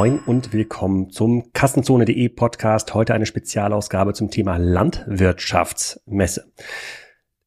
[0.00, 2.94] Moin und willkommen zum Kassenzone.de Podcast.
[2.94, 6.50] Heute eine Spezialausgabe zum Thema Landwirtschaftsmesse.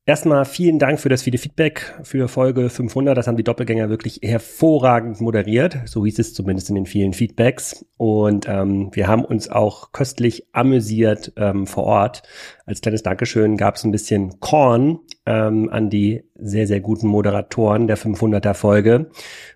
[0.05, 3.17] Erstmal vielen Dank für das viele Feedback für Folge 500.
[3.17, 5.79] Das haben die Doppelgänger wirklich hervorragend moderiert.
[5.85, 7.87] So hieß es zumindest in den vielen Feedbacks.
[7.97, 12.21] Und ähm, wir haben uns auch köstlich amüsiert ähm, vor Ort.
[12.67, 17.87] Als kleines Dankeschön gab es ein bisschen Korn ähm, an die sehr, sehr guten Moderatoren
[17.87, 19.09] der 500er Folge.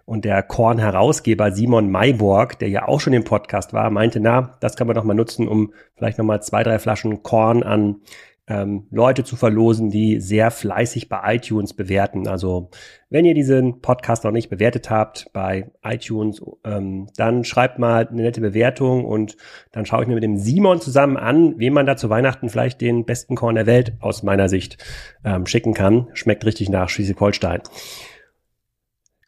[0.06, 4.76] Und der Korn-Herausgeber Simon Mayborg, der ja auch schon im Podcast war, meinte, na, das
[4.76, 7.98] kann man doch mal nutzen, um vielleicht nochmal zwei, drei Flaschen Korn an
[8.48, 12.28] ähm, Leute zu verlosen, die sehr fleißig bei iTunes bewerten.
[12.28, 12.70] Also
[13.10, 18.22] wenn ihr diesen Podcast noch nicht bewertet habt bei iTunes, ähm, dann schreibt mal eine
[18.22, 19.36] nette Bewertung und
[19.72, 22.80] dann schaue ich mir mit dem Simon zusammen an, wem man da zu Weihnachten vielleicht
[22.80, 24.78] den besten Korn der Welt aus meiner Sicht
[25.26, 26.08] ähm, schicken kann.
[26.14, 27.62] Schmeckt richtig nach Schleswig-Holstein.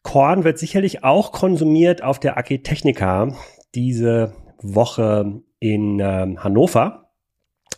[0.02, 3.34] Korn wird sicherlich auch konsumiert auf der Agritechnica
[3.74, 7.09] diese Woche in ähm, Hannover.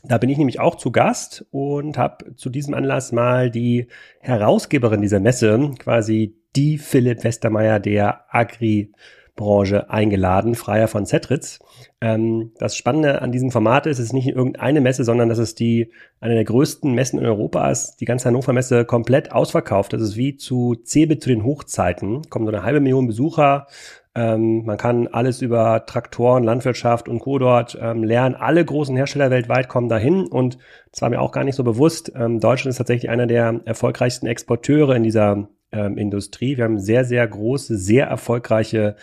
[0.04, 3.86] Da bin ich nämlich auch zu Gast und habe zu diesem Anlass mal die
[4.20, 11.60] Herausgeberin dieser Messe, quasi die Philipp Westermeier der Agri-Branche eingeladen, Freier von Zetritz.
[12.00, 15.60] Ähm, das Spannende an diesem Format ist, es ist nicht irgendeine Messe, sondern das ist
[15.60, 17.98] die eine der größten Messen in Europa ist.
[18.00, 19.92] Die ganze Hannover Messe komplett ausverkauft.
[19.92, 22.22] Das ist wie zu CeBIT zu den Hochzeiten.
[22.28, 23.68] Kommen so eine halbe Million Besucher
[24.14, 27.38] ähm, man kann alles über Traktoren, Landwirtschaft und Co.
[27.38, 28.34] dort ähm, lernen.
[28.34, 30.58] Alle großen Hersteller weltweit kommen dahin und
[30.90, 32.12] das war mir auch gar nicht so bewusst.
[32.14, 36.58] Ähm, Deutschland ist tatsächlich einer der erfolgreichsten Exporteure in dieser ähm, Industrie.
[36.58, 38.96] Wir haben sehr, sehr große, sehr erfolgreiche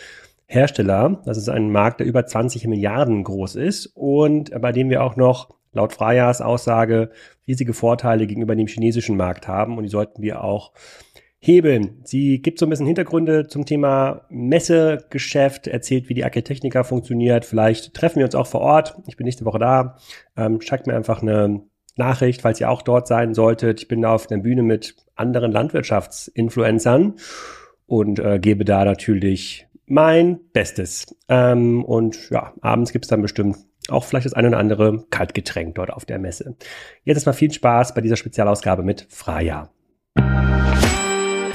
[0.46, 1.20] Hersteller.
[1.24, 5.16] Das ist ein Markt, der über 20 Milliarden groß ist und bei dem wir auch
[5.16, 7.10] noch laut Freyas Aussage
[7.46, 10.72] riesige Vorteile gegenüber dem chinesischen Markt haben und die sollten wir auch
[11.40, 12.00] hebeln.
[12.04, 17.46] Sie gibt so ein bisschen Hintergründe zum Thema Messegeschäft, erzählt, wie die Architechnica funktioniert.
[17.46, 18.96] Vielleicht treffen wir uns auch vor Ort.
[19.06, 19.96] Ich bin nächste Woche da.
[20.36, 21.62] Ähm, schreibt mir einfach eine
[21.96, 23.80] Nachricht, falls ihr auch dort sein solltet.
[23.80, 27.14] Ich bin da auf einer Bühne mit anderen Landwirtschaftsinfluencern
[27.86, 31.16] und äh, gebe da natürlich mein Bestes.
[31.28, 33.56] Ähm, und ja, abends gibt's dann bestimmt
[33.88, 36.56] auch vielleicht das eine oder andere Kaltgetränk dort auf der Messe.
[37.04, 39.70] Jetzt erstmal viel Spaß bei dieser Spezialausgabe mit Freya.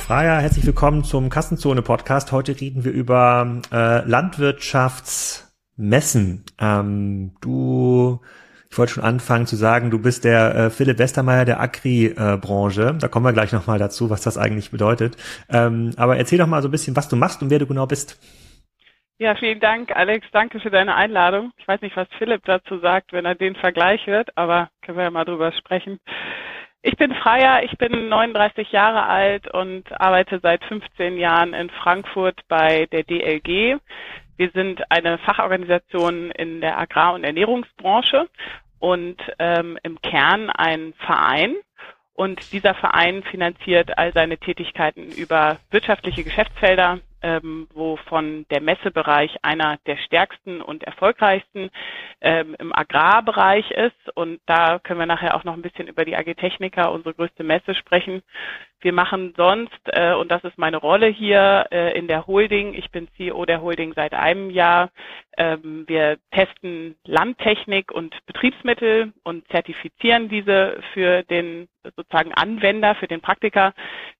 [0.06, 2.32] Freier, herzlich willkommen zum Kassenzone-Podcast.
[2.32, 6.46] Heute reden wir über äh, Landwirtschaftsmessen.
[6.62, 8.22] Ähm, du,
[8.70, 12.84] ich wollte schon anfangen zu sagen, du bist der äh, Philipp Westermeier der Agri-Branche.
[12.84, 15.18] Äh, da kommen wir gleich nochmal dazu, was das eigentlich bedeutet.
[15.50, 17.88] Ähm, aber erzähl doch mal so ein bisschen, was du machst und wer du genau
[17.88, 18.20] bist.
[19.18, 20.28] Ja, vielen Dank, Alex.
[20.32, 21.52] Danke für deine Einladung.
[21.58, 25.06] Ich weiß nicht, was Philipp dazu sagt, wenn er den Vergleich hört, aber können wir
[25.06, 25.98] ja mal drüber sprechen.
[26.88, 32.40] Ich bin Freier, ich bin 39 Jahre alt und arbeite seit 15 Jahren in Frankfurt
[32.48, 33.80] bei der DLG.
[34.38, 38.30] Wir sind eine Fachorganisation in der Agrar- und Ernährungsbranche
[38.78, 41.56] und ähm, im Kern ein Verein.
[42.14, 49.78] Und dieser Verein finanziert all seine Tätigkeiten über wirtschaftliche Geschäftsfelder, ähm, wovon der Messebereich einer
[49.88, 51.72] der stärksten und erfolgreichsten
[52.22, 54.16] ähm, im Agrarbereich ist.
[54.16, 57.44] Und da können wir nachher auch noch ein bisschen über die AG Technica, unsere größte
[57.44, 58.22] Messe, sprechen.
[58.86, 62.92] Wir machen sonst, äh, und das ist meine Rolle hier äh, in der Holding, ich
[62.92, 64.92] bin CEO der Holding seit einem Jahr,
[65.38, 73.22] ähm, wir testen Landtechnik und Betriebsmittel und zertifizieren diese für den sozusagen Anwender, für den
[73.22, 73.74] Praktiker.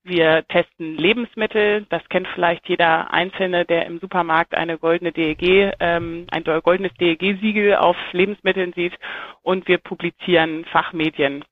[0.04, 6.26] Wir testen Lebensmittel, das kennt vielleicht jeder Einzelne, der im Supermarkt eine goldene DEG, ähm,
[6.32, 8.98] ein goldenes DEG-Siegel auf Lebensmitteln sieht
[9.44, 11.46] und wir publizieren Fachmedien.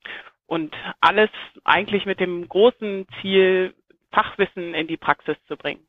[0.54, 1.30] Und alles
[1.64, 3.74] eigentlich mit dem großen Ziel,
[4.12, 5.80] Fachwissen in die Praxis zu bringen.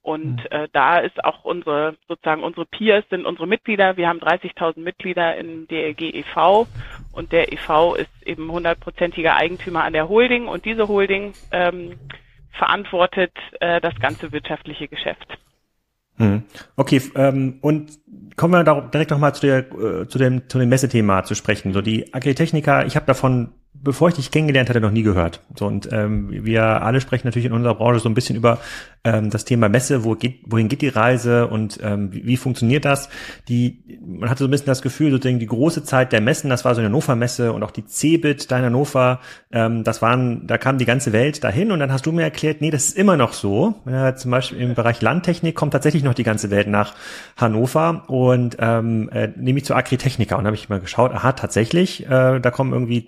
[0.00, 0.46] Und mhm.
[0.48, 3.98] äh, da ist auch unsere, sozusagen unsere Peers sind unsere Mitglieder.
[3.98, 6.66] Wir haben 30.000 Mitglieder im DLG e.V.
[7.12, 7.94] und der e.V.
[7.94, 11.98] ist eben hundertprozentiger Eigentümer an der Holding und diese Holding ähm,
[12.52, 15.36] verantwortet äh, das ganze wirtschaftliche Geschäft.
[16.16, 16.44] Mhm.
[16.76, 17.98] Okay, ähm, und
[18.36, 21.74] kommen wir direkt nochmal zu, der, äh, zu, dem, zu dem Messethema zu sprechen.
[21.74, 25.40] So die Agritechnica, ich habe davon bevor ich dich kennengelernt hatte, noch nie gehört.
[25.56, 28.58] So, und ähm, wir alle sprechen natürlich in unserer Branche so ein bisschen über
[29.04, 32.84] ähm, das Thema Messe, wo geht, wohin geht die Reise und ähm, wie, wie funktioniert
[32.84, 33.08] das?
[33.48, 36.64] Die, man hatte so ein bisschen das Gefühl, sozusagen die große Zeit der Messen, das
[36.64, 39.20] war so eine Hannover-Messe und auch die CeBIT da in Hannover,
[39.50, 42.60] ähm, das waren, da kam die ganze Welt dahin und dann hast du mir erklärt,
[42.60, 43.74] nee, das ist immer noch so.
[43.86, 46.94] Ja, zum Beispiel im Bereich Landtechnik kommt tatsächlich noch die ganze Welt nach
[47.36, 52.40] Hannover und ähm, äh, nämlich zur Agritechnica und habe ich mal geschaut, aha, tatsächlich, äh,
[52.40, 53.06] da kommen irgendwie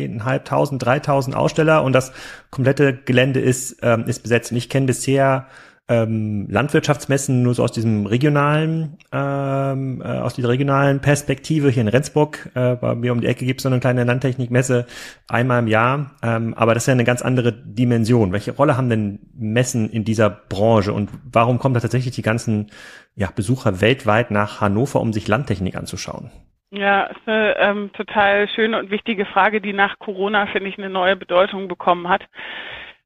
[0.00, 2.12] zweieinhalbtausend, dreitausend Aussteller und das
[2.50, 4.50] komplette Gelände ist, ähm, ist besetzt.
[4.52, 5.46] Und ich kenne bisher
[5.88, 11.68] ähm, Landwirtschaftsmessen nur so aus diesem regionalen, ähm, äh, aus dieser regionalen Perspektive.
[11.68, 14.86] Hier in Rendsburg, äh, bei mir um die Ecke gibt es so eine kleine Landtechnikmesse
[15.26, 16.12] einmal im Jahr.
[16.22, 18.30] Ähm, aber das ist ja eine ganz andere Dimension.
[18.32, 22.70] Welche Rolle haben denn Messen in dieser Branche und warum kommen da tatsächlich die ganzen
[23.16, 26.30] ja, Besucher weltweit nach Hannover, um sich Landtechnik anzuschauen?
[26.72, 30.88] Ja, ist eine ähm, total schöne und wichtige Frage, die nach Corona, finde ich, eine
[30.88, 32.22] neue Bedeutung bekommen hat.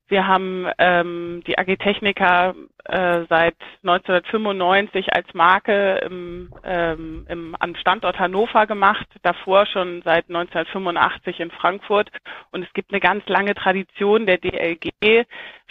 [0.08, 7.75] Wir haben ähm, die AG Technica äh, seit 1995 als Marke im, ähm, im, am
[7.76, 12.11] Standort Hannover gemacht, davor schon seit 1985 in Frankfurt.
[12.50, 15.25] Und es gibt eine ganz lange Tradition der DLG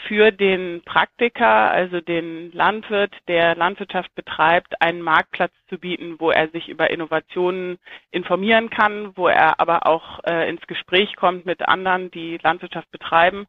[0.08, 6.50] für den Praktiker, also den Landwirt, der Landwirtschaft betreibt, einen Marktplatz zu bieten, wo er
[6.50, 7.80] sich über Innovationen
[8.12, 13.48] informieren kann, wo er aber auch äh, ins Gespräch kommt mit anderen, die Landwirtschaft betreiben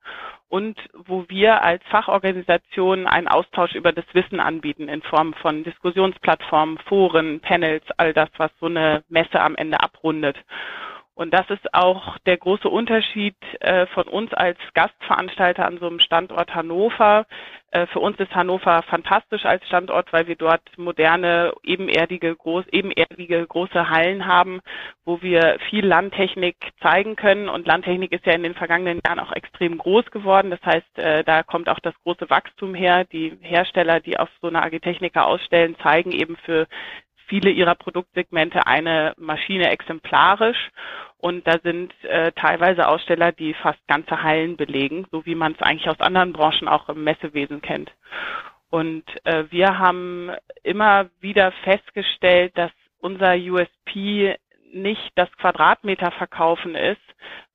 [0.49, 6.79] und wo wir als Fachorganisation einen Austausch über das Wissen anbieten in Form von Diskussionsplattformen,
[6.89, 10.37] Foren, Panels, all das, was so eine Messe am Ende abrundet.
[11.17, 16.01] Und das ist auch der große Unterschied äh, von uns als Gastveranstalter an so einem
[16.01, 17.27] Standort Hannover.
[17.71, 23.47] Äh, für uns ist Hannover fantastisch als Standort, weil wir dort moderne, ebenerdige, groß, ebenerdige
[23.47, 24.61] große Hallen haben,
[25.05, 27.49] wo wir viel Landtechnik zeigen können.
[27.49, 30.51] Und Landtechnik ist ja in den vergangenen Jahren auch extrem groß geworden.
[30.51, 33.05] Das heißt, äh, da kommt auch das große Wachstum her.
[33.05, 36.67] Die Hersteller, die auf so einer Agitechnica ausstellen, zeigen eben für
[37.27, 40.71] viele ihrer Produktsegmente eine Maschine exemplarisch.
[41.19, 45.63] Und da sind äh, teilweise Aussteller, die fast ganze Hallen belegen, so wie man es
[45.63, 47.91] eigentlich aus anderen Branchen auch im Messewesen kennt.
[48.71, 50.33] Und äh, wir haben
[50.63, 54.37] immer wieder festgestellt, dass unser USP
[54.73, 57.01] nicht das Quadratmeter verkaufen ist,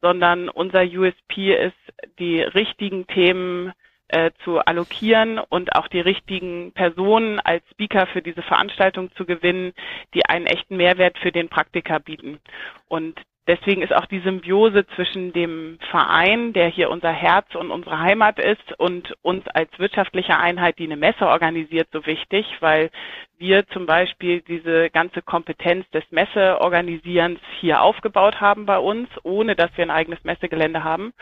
[0.02, 1.76] sondern unser USP ist,
[2.20, 3.74] die richtigen Themen
[4.10, 9.74] äh, zu allokieren und auch die richtigen Personen als Speaker für diese Veranstaltung zu gewinnen,
[10.14, 12.40] die einen echten Mehrwert für den Praktiker bieten.
[12.88, 18.00] Und Deswegen ist auch die Symbiose zwischen dem Verein, der hier unser Herz und unsere
[18.00, 22.92] Heimat ist, und uns als wirtschaftliche Einheit, die eine Messe organisiert, so wichtig, weil
[23.40, 29.72] wir zum Beispiel diese ganze Kompetenz des Messeorganisierens hier aufgebaut haben bei uns, ohne dass
[29.78, 31.14] wir ein eigenes Messegelände haben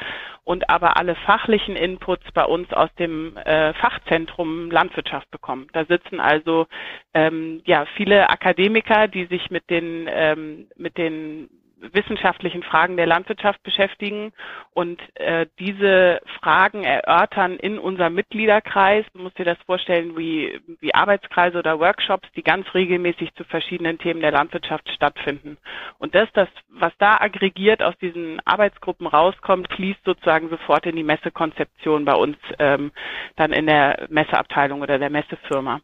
[0.43, 5.67] und aber alle fachlichen Inputs bei uns aus dem äh, Fachzentrum Landwirtschaft bekommen.
[5.73, 6.65] Da sitzen also
[7.13, 11.49] ähm, ja viele Akademiker, die sich mit den ähm, mit den
[11.79, 14.33] wissenschaftlichen Fragen der Landwirtschaft beschäftigen
[14.73, 19.05] und äh, diese Fragen erörtern in unserem Mitgliederkreis.
[19.13, 23.99] Du musst dir das vorstellen wie, wie Arbeitskreise oder Workshops, die ganz regelmäßig zu verschiedenen
[23.99, 25.57] Themen der Landwirtschaft stattfinden.
[25.99, 31.03] Und das, das was da aggregiert aus diesen Arbeitsgruppen rauskommt, fließt sozusagen sofort in die
[31.03, 32.91] Messekonzeption bei uns ähm,
[33.35, 35.81] dann in der Messeabteilung oder der Messefirma.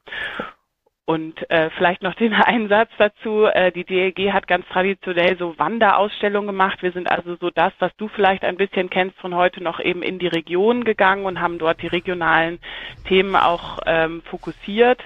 [1.05, 3.45] Und äh, vielleicht noch den einen Satz dazu.
[3.45, 6.81] Äh, die DLG hat ganz traditionell so Wanderausstellungen gemacht.
[6.81, 10.01] Wir sind also so das, was du vielleicht ein bisschen kennst von heute noch eben
[10.01, 12.59] in die Region gegangen und haben dort die regionalen
[13.07, 15.01] Themen auch ähm, fokussiert.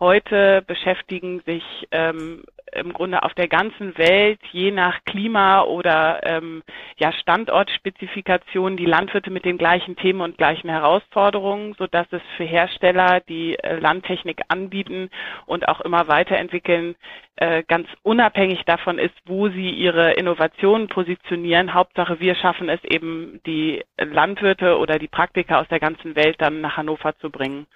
[0.00, 6.62] Heute beschäftigen sich ähm, im Grunde auf der ganzen Welt je nach Klima oder ähm,
[6.98, 12.44] ja, Standortspezifikationen die Landwirte mit den gleichen Themen und gleichen Herausforderungen, so dass es für
[12.44, 15.10] Hersteller, die äh, Landtechnik anbieten
[15.46, 16.94] und auch immer weiterentwickeln,
[17.34, 21.74] äh, ganz unabhängig davon ist, wo sie ihre Innovationen positionieren.
[21.74, 26.60] Hauptsache, wir schaffen es eben, die Landwirte oder die Praktiker aus der ganzen Welt dann
[26.60, 27.66] nach Hannover zu bringen.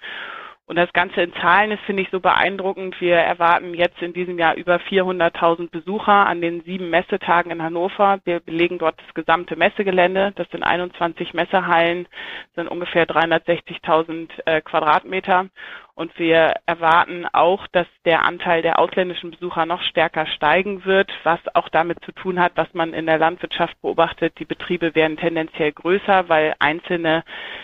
[0.65, 2.99] Und das Ganze in Zahlen ist, finde ich, so beeindruckend.
[3.01, 8.19] Wir erwarten jetzt in diesem Jahr über 400.000 Besucher an den sieben Messetagen in Hannover.
[8.23, 10.31] Wir belegen dort das gesamte Messegelände.
[10.35, 12.07] Das sind 21 Messehallen,
[12.55, 15.49] sind ungefähr 360.000 äh, Quadratmeter.
[15.95, 21.39] Und wir erwarten auch, dass der Anteil der ausländischen Besucher noch stärker steigen wird, was
[21.53, 24.39] auch damit zu tun hat, was man in der Landwirtschaft beobachtet.
[24.39, 27.23] Die Betriebe werden tendenziell größer, weil einzelne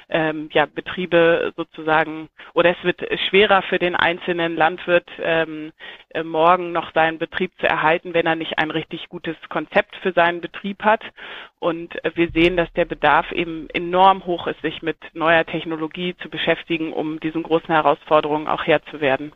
[0.10, 5.72] ähm, ja, Betriebe sozusagen oder es wird schwerer für den einzelnen Landwirt ähm,
[6.10, 10.12] äh, morgen noch seinen Betrieb zu erhalten, wenn er nicht ein richtig gutes Konzept für
[10.12, 11.04] seinen Betrieb hat.
[11.60, 16.16] Und äh, wir sehen, dass der Bedarf eben enorm hoch ist, sich mit neuer Technologie
[16.18, 19.34] zu beschäftigen, um diesen großen Herausforderungen auch Herr zu werden.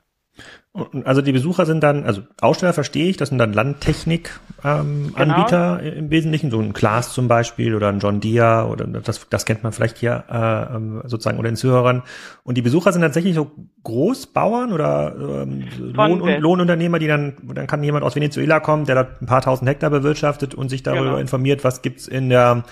[1.06, 5.98] Also die Besucher sind dann, also Aussteller verstehe ich, das sind dann Landtechnik-Anbieter ähm, genau.
[6.00, 9.62] im Wesentlichen, so ein Klaas zum Beispiel oder ein John Deere oder das, das kennt
[9.62, 12.02] man vielleicht hier äh, ähm, sozusagen oder den Zuhörern.
[12.44, 13.52] Und die Besucher sind tatsächlich so
[13.84, 19.08] Großbauern oder ähm, Lohn, Lohnunternehmer, die dann, dann kann jemand aus Venezuela kommen, der da
[19.22, 21.18] ein paar tausend Hektar bewirtschaftet und sich darüber genau.
[21.18, 22.63] informiert, was gibt's in der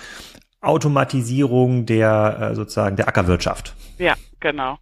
[0.62, 3.76] Automatisierung der äh, sozusagen der Ackerwirtschaft.
[4.00, 4.80] Ja, genau.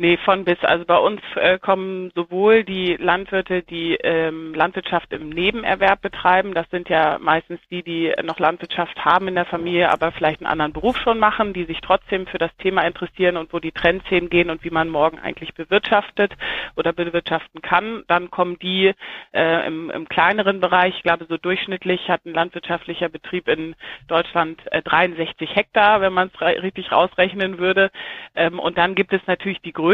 [0.00, 0.56] Nee, von bis.
[0.62, 6.54] Also bei uns äh, kommen sowohl die Landwirte, die ähm, Landwirtschaft im Nebenerwerb betreiben.
[6.54, 10.50] Das sind ja meistens die, die noch Landwirtschaft haben in der Familie, aber vielleicht einen
[10.50, 14.06] anderen Beruf schon machen, die sich trotzdem für das Thema interessieren und wo die Trends
[14.08, 16.32] hingehen und wie man morgen eigentlich bewirtschaftet
[16.76, 18.02] oder bewirtschaften kann.
[18.08, 18.94] Dann kommen die
[19.34, 20.94] äh, im, im kleineren Bereich.
[20.96, 23.76] Ich glaube, so durchschnittlich hat ein landwirtschaftlicher Betrieb in
[24.08, 27.90] Deutschland äh, 63 Hektar, wenn man es richtig rausrechnen würde.
[28.34, 29.89] Ähm, und dann gibt es natürlich die größeren,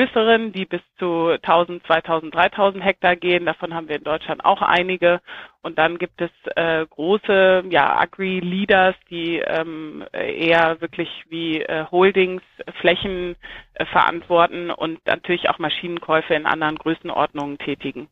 [0.53, 3.47] die bis zu 1000, 2000, 3000 Hektar gehen.
[3.47, 5.21] Davon haben wir in Deutschland auch einige.
[5.62, 12.43] Und dann gibt es äh, große ja, Agri-Leaders, die ähm, eher wirklich wie äh, Holdings
[12.81, 13.37] Flächen
[13.75, 18.09] äh, verantworten und natürlich auch Maschinenkäufe in anderen Größenordnungen tätigen.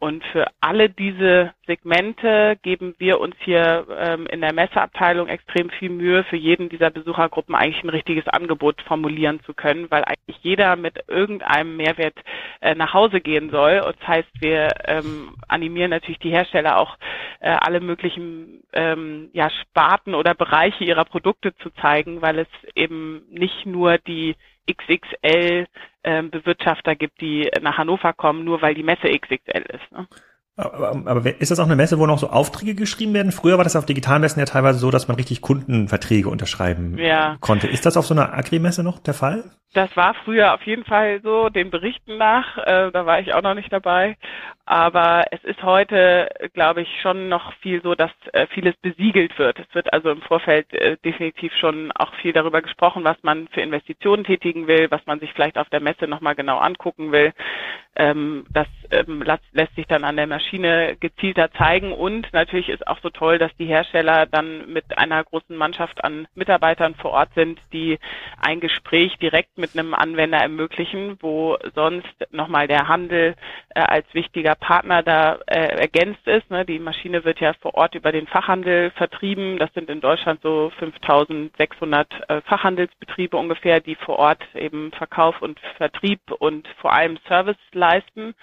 [0.00, 5.88] Und für alle diese Segmente geben wir uns hier ähm, in der Messeabteilung extrem viel
[5.88, 10.76] Mühe, für jeden dieser Besuchergruppen eigentlich ein richtiges Angebot formulieren zu können, weil eigentlich jeder
[10.76, 12.16] mit irgendeinem Mehrwert
[12.60, 13.80] äh, nach Hause gehen soll.
[13.80, 16.98] Und das heißt, wir ähm, animieren natürlich die Hersteller auch
[17.40, 23.22] äh, alle möglichen ähm, ja, Sparten oder Bereiche ihrer Produkte zu zeigen, weil es eben
[23.30, 24.36] nicht nur die
[24.70, 25.66] XXL
[26.04, 29.92] ähm, Bewirtschafter gibt, die nach Hannover kommen, nur weil die Messe XXL ist.
[29.92, 30.06] Ne?
[30.56, 33.32] Aber, aber ist das auch eine Messe, wo noch so Aufträge geschrieben werden?
[33.32, 37.36] Früher war das auf Digitalmessen ja teilweise so, dass man richtig Kundenverträge unterschreiben ja.
[37.40, 37.66] konnte.
[37.66, 39.44] Ist das auf so einer Agri-Messe noch der Fall?
[39.74, 42.58] Das war früher auf jeden Fall so, den Berichten nach.
[42.58, 44.16] Äh, da war ich auch noch nicht dabei.
[44.66, 49.58] Aber es ist heute, glaube ich, schon noch viel so, dass äh, vieles besiegelt wird.
[49.58, 53.60] Es wird also im Vorfeld äh, definitiv schon auch viel darüber gesprochen, was man für
[53.60, 57.34] Investitionen tätigen will, was man sich vielleicht auf der Messe nochmal genau angucken will.
[57.96, 62.98] Ähm, das ähm, lässt sich dann an der Maschine gezielter zeigen und natürlich ist auch
[63.02, 67.58] so toll, dass die Hersteller dann mit einer großen Mannschaft an Mitarbeitern vor Ort sind,
[67.72, 67.98] die
[68.40, 73.36] ein Gespräch direkt mit einem Anwender ermöglichen, wo sonst nochmal der Handel
[73.70, 76.50] äh, als wichtiger Partner da äh, ergänzt ist.
[76.50, 76.66] Ne?
[76.66, 79.58] Die Maschine wird ja vor Ort über den Fachhandel vertrieben.
[79.58, 85.58] Das sind in Deutschland so 5600 äh, Fachhandelsbetriebe ungefähr, die vor Ort eben Verkauf und
[85.78, 88.34] Vertrieb und vor allem Service leisten.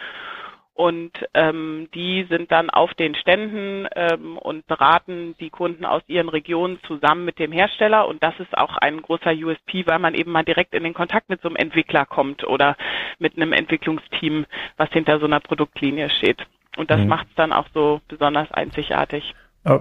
[0.74, 6.30] Und ähm, die sind dann auf den Ständen ähm, und beraten die Kunden aus ihren
[6.30, 8.08] Regionen zusammen mit dem Hersteller.
[8.08, 11.30] Und das ist auch ein großer USP, weil man eben mal direkt in den Kontakt
[11.30, 12.78] mit so einem Entwickler kommt oder
[13.20, 14.46] mit einem Entwicklungsteam,
[14.78, 16.46] was hinter so einer Produktlinie steht.
[16.78, 17.08] Und das mhm.
[17.08, 19.36] macht es dann auch so besonders einzigartig.
[19.64, 19.78] Äh,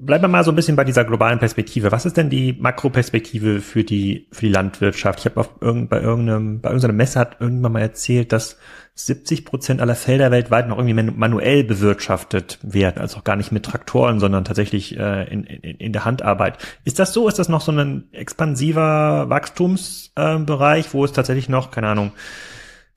[0.00, 1.92] bleiben wir mal so ein bisschen bei dieser globalen Perspektive.
[1.92, 5.18] Was ist denn die Makroperspektive für die für die Landwirtschaft?
[5.18, 8.56] Ich habe auf irgend, bei irgendeinem bei irgendeiner Messe hat irgendwann mal erzählt, dass
[8.94, 13.64] 70 Prozent aller Felder weltweit noch irgendwie manuell bewirtschaftet werden, also auch gar nicht mit
[13.64, 16.56] Traktoren, sondern tatsächlich äh, in, in, in der Handarbeit.
[16.84, 17.28] Ist das so?
[17.28, 22.12] Ist das noch so ein expansiver Wachstumsbereich, äh, wo es tatsächlich noch, keine Ahnung,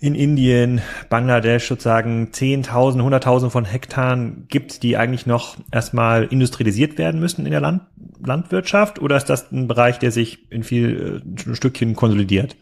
[0.06, 7.20] in Indien, Bangladesch sozusagen 10.000, 100.000 von Hektaren gibt, die eigentlich noch erstmal industrialisiert werden
[7.20, 7.82] müssen in der Land
[8.24, 9.02] Landwirtschaft?
[9.02, 12.56] Oder ist das ein Bereich, der sich in viel äh, Stückchen konsolidiert?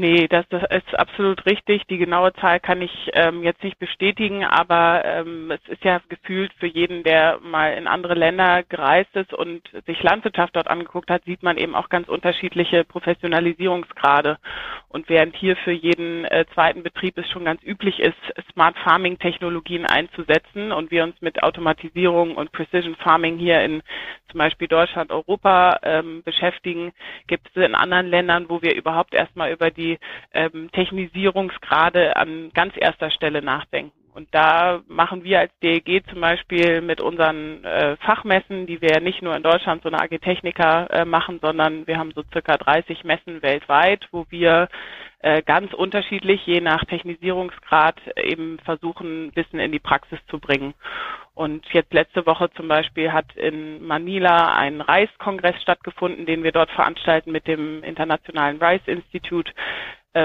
[0.00, 1.82] Nee, das, ist absolut richtig.
[1.90, 6.52] Die genaue Zahl kann ich ähm, jetzt nicht bestätigen, aber ähm, es ist ja gefühlt
[6.60, 11.24] für jeden, der mal in andere Länder gereist ist und sich Landwirtschaft dort angeguckt hat,
[11.24, 14.38] sieht man eben auch ganz unterschiedliche Professionalisierungsgrade.
[14.88, 18.14] Und während hier für jeden äh, zweiten Betrieb es schon ganz üblich ist,
[18.52, 23.82] Smart Farming Technologien einzusetzen und wir uns mit Automatisierung und Precision Farming hier in
[24.30, 26.92] zum Beispiel Deutschland, Europa ähm, beschäftigen,
[27.26, 29.87] gibt es in anderen Ländern, wo wir überhaupt erstmal über die
[30.34, 33.97] ähm, Technisierungsgrade an ganz erster Stelle nachdenken.
[34.18, 39.22] Und da machen wir als DEG zum Beispiel mit unseren äh, Fachmessen, die wir nicht
[39.22, 43.04] nur in Deutschland, so eine AG Technica äh, machen, sondern wir haben so circa 30
[43.04, 44.68] Messen weltweit, wo wir
[45.20, 50.74] äh, ganz unterschiedlich, je nach Technisierungsgrad, eben versuchen, Wissen in die Praxis zu bringen.
[51.34, 56.72] Und jetzt letzte Woche zum Beispiel hat in Manila ein Reiskongress stattgefunden, den wir dort
[56.72, 59.52] veranstalten mit dem Internationalen Rice Institute,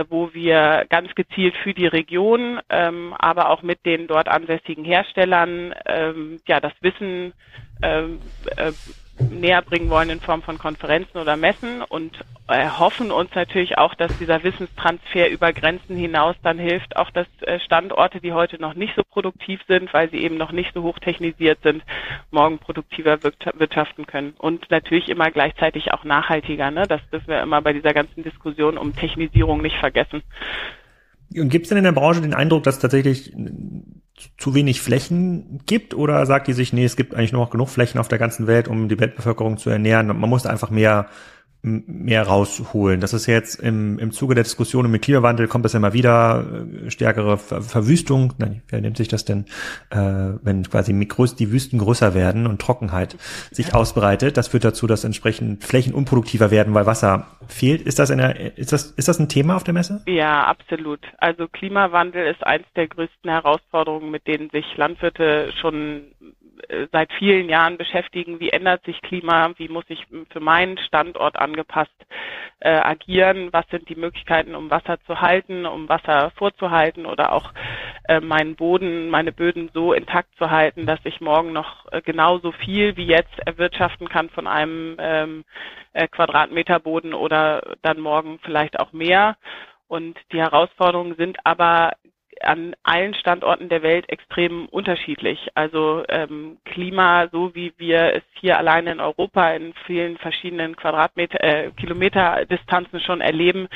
[0.10, 5.74] wo wir ganz gezielt für die Region, ähm, aber auch mit den dort ansässigen Herstellern,
[5.86, 7.34] ähm, ja, das Wissen
[7.82, 8.20] ähm,
[8.58, 8.72] äh,
[9.20, 12.18] näher bringen wollen in Form von Konferenzen oder Messen und
[12.48, 17.60] erhoffen uns natürlich auch, dass dieser Wissenstransfer über Grenzen hinaus dann hilft, auch dass äh,
[17.60, 21.60] Standorte, die heute noch nicht so produktiv sind, weil sie eben noch nicht so hochtechnisiert
[21.64, 21.84] sind,
[22.32, 24.34] morgen produktiver wirtschaften können.
[24.38, 26.72] Und natürlich immer gleichzeitig auch nachhaltiger.
[26.72, 26.84] Ne?
[26.88, 30.22] Das dürfen wir immer bei dieser ganzen Diskussion um Technisierung nicht vergessen.
[31.36, 33.34] Und gibt es denn in der Branche den Eindruck, dass tatsächlich
[34.38, 38.00] zu wenig Flächen gibt oder sagt die sich, nee, es gibt eigentlich noch genug Flächen
[38.00, 40.08] auf der ganzen Welt, um die Weltbevölkerung zu ernähren.
[40.08, 41.08] Man muss einfach mehr
[41.64, 43.00] mehr rausholen.
[43.00, 46.46] Das ist jetzt im, im Zuge der Diskussion mit Klimawandel kommt das ja immer wieder,
[46.86, 48.34] äh, stärkere Ver Verwüstung.
[48.38, 49.46] Nein, wer nimmt sich das denn,
[49.90, 49.98] äh,
[50.44, 53.16] wenn quasi die Wüsten größer werden und Trockenheit
[53.52, 54.36] sich ausbreitet?
[54.36, 57.82] Das führt dazu, dass entsprechend Flächen unproduktiver werden, weil Wasser fehlt.
[57.82, 60.02] Ist das, eine, ist das, ist das ein Thema auf der Messe?
[60.06, 61.00] Ja, absolut.
[61.20, 66.02] Also Klimawandel ist eins der größten Herausforderungen, mit denen sich Landwirte schon
[66.92, 71.92] seit vielen Jahren beschäftigen, wie ändert sich Klima, wie muss ich für meinen Standort angepasst
[72.60, 77.52] äh, agieren, was sind die Möglichkeiten, um Wasser zu halten, um Wasser vorzuhalten oder auch
[78.08, 82.52] äh, meinen Boden, meine Böden so intakt zu halten, dass ich morgen noch äh, genauso
[82.52, 85.44] viel wie jetzt erwirtschaften kann von einem ähm,
[85.94, 89.36] äh, Quadratmeter Boden oder dann morgen vielleicht auch mehr.
[89.88, 91.94] Und die Herausforderungen sind aber
[92.42, 95.50] an allen Standorten der Welt extrem unterschiedlich.
[95.56, 101.44] Also ähm, Klima, so wie wir es hier alleine in Europa in vielen verschiedenen Quadratmeter,
[101.44, 103.68] äh, Kilometer Distanzen schon erleben,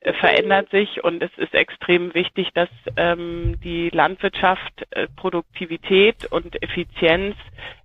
[0.00, 6.62] äh, verändert sich und es ist extrem wichtig, dass ähm, die Landwirtschaft äh, Produktivität und
[6.62, 7.36] Effizienz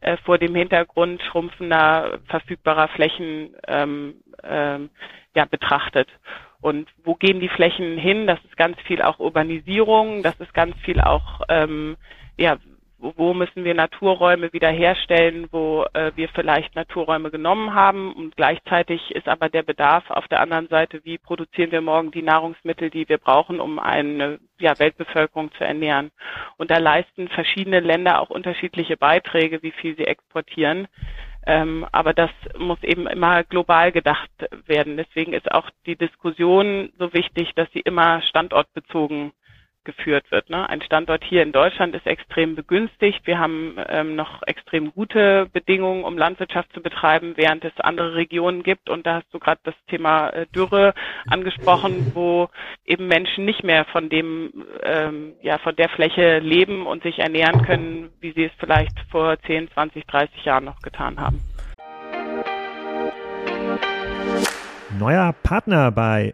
[0.02, 4.90] äh, vor dem Hintergrund schrumpfender verfügbarer Flächen ähm, ähm,
[5.36, 6.08] ja, betrachtet.
[6.62, 8.28] Und wo gehen die Flächen hin?
[8.28, 11.98] Das ist ganz viel auch Urbanisierung, das ist ganz viel auch, ähm,
[12.38, 12.58] ja,
[13.02, 19.28] wo müssen wir Naturräume wiederherstellen, wo äh, wir vielleicht Naturräume genommen haben und gleichzeitig ist
[19.28, 23.18] aber der Bedarf auf der anderen Seite, wie produzieren wir morgen die Nahrungsmittel, die wir
[23.18, 26.12] brauchen, um eine ja, Weltbevölkerung zu ernähren.
[26.58, 30.88] Und da leisten verschiedene Länder auch unterschiedliche Beiträge, wie viel sie exportieren.
[31.46, 34.30] Ähm, aber das muss eben immer global gedacht
[34.68, 34.98] werden.
[34.98, 39.32] Deswegen ist auch die Diskussion so wichtig, dass sie immer standortbezogen
[39.84, 40.50] geführt wird.
[40.50, 40.68] Ne?
[40.70, 43.26] Ein Standort hier in Deutschland ist extrem begünstigt.
[43.26, 48.64] Wir haben ähm, noch extrem gute Bedingungen, um Landwirtschaft zu betreiben, während es andere Regionen
[48.64, 48.90] gibt.
[48.90, 50.94] Und da hast du gerade das Thema äh, Dürre
[51.30, 52.50] angesprochen, wo
[52.86, 57.64] eben Menschen nicht mehr von dem, ähm, ja, von der Fläche leben und sich ernähren
[57.64, 61.40] können, wie sie es vielleicht vor 10, 20, 30 Jahren noch getan haben.
[65.00, 66.34] Neuer Partner bei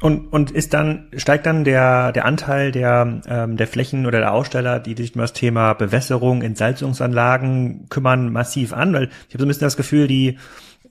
[0.00, 4.32] Und, und ist dann, steigt dann der, der Anteil der, ähm, der Flächen oder der
[4.32, 8.94] Aussteller, die sich um das Thema Bewässerung, Entsalzungsanlagen kümmern, massiv an?
[8.94, 10.38] Weil ich habe so ein bisschen das Gefühl, die,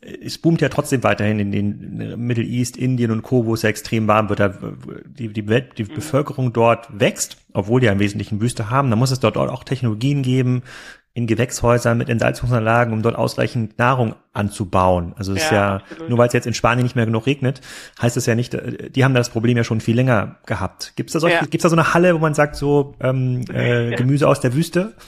[0.01, 3.69] es boomt ja trotzdem weiterhin in den Middle East, Indien und Co., wo es ja
[3.69, 4.39] extrem warm wird.
[4.39, 4.53] Da,
[5.05, 5.95] die, die, Welt, die mhm.
[5.95, 8.89] Bevölkerung dort wächst, obwohl die ja im Wesentlichen Wüste haben.
[8.89, 10.63] Da muss es dort auch Technologien geben,
[11.13, 15.13] in Gewächshäusern mit Entsalzungsanlagen, um dort ausreichend Nahrung anzubauen.
[15.17, 17.61] Also es ja, ist ja, nur weil es jetzt in Spanien nicht mehr genug regnet,
[18.01, 20.93] heißt es ja nicht, äh, die haben das Problem ja schon viel länger gehabt.
[20.95, 21.45] Gibt es da, solche, ja.
[21.45, 24.93] gibt's da so eine Halle, wo man sagt, so ähm, äh, Gemüse aus der Wüste?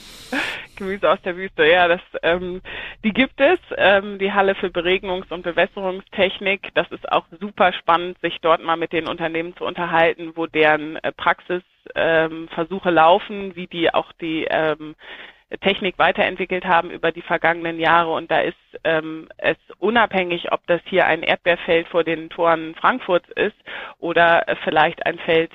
[0.76, 2.62] Gemüse aus der Wüste, ja, das, ähm,
[3.04, 6.70] die gibt es, ähm, die Halle für Beregnungs- und Bewässerungstechnik.
[6.74, 10.96] Das ist auch super spannend, sich dort mal mit den Unternehmen zu unterhalten, wo deren
[10.96, 14.94] äh, Praxisversuche ähm, laufen, wie die auch die ähm,
[15.60, 18.12] Technik weiterentwickelt haben über die vergangenen Jahre.
[18.12, 23.28] Und da ist ähm, es unabhängig, ob das hier ein Erdbeerfeld vor den Toren Frankfurts
[23.36, 23.56] ist
[23.98, 25.50] oder vielleicht ein Feld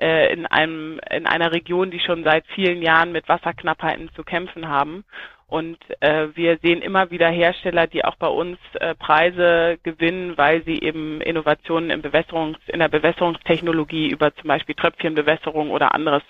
[0.00, 4.68] äh, in einem in einer Region, die schon seit vielen Jahren mit Wasserknappheiten zu kämpfen
[4.68, 5.04] haben.
[5.52, 10.64] Und äh, wir sehen immer wieder Hersteller, die auch bei uns äh, Preise gewinnen, weil
[10.64, 16.22] sie eben Innovationen in, Bewässerungs-, in der Bewässerungstechnologie über zum Beispiel Tröpfchenbewässerung oder anderes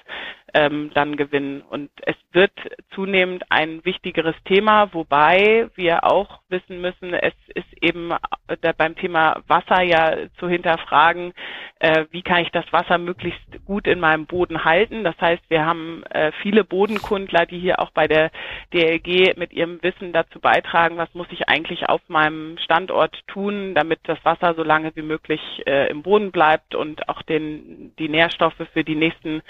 [0.55, 1.63] ähm, dann gewinnen.
[1.63, 2.53] Und es wird
[2.95, 8.13] zunehmend ein wichtigeres Thema, wobei wir auch wissen müssen, es ist eben
[8.49, 11.33] äh, beim Thema Wasser ja zu hinterfragen,
[11.79, 15.05] äh, wie kann ich das Wasser möglichst gut in meinem Boden halten.
[15.05, 18.31] Das heißt, wir haben äh, viele Bodenkundler, die hier auch bei der
[18.73, 24.01] DLG mit ihrem Wissen dazu beitragen, was muss ich eigentlich auf meinem Standort tun, damit
[24.05, 28.63] das Wasser so lange wie möglich äh, im Boden bleibt und auch den, die Nährstoffe
[28.73, 29.43] für die nächsten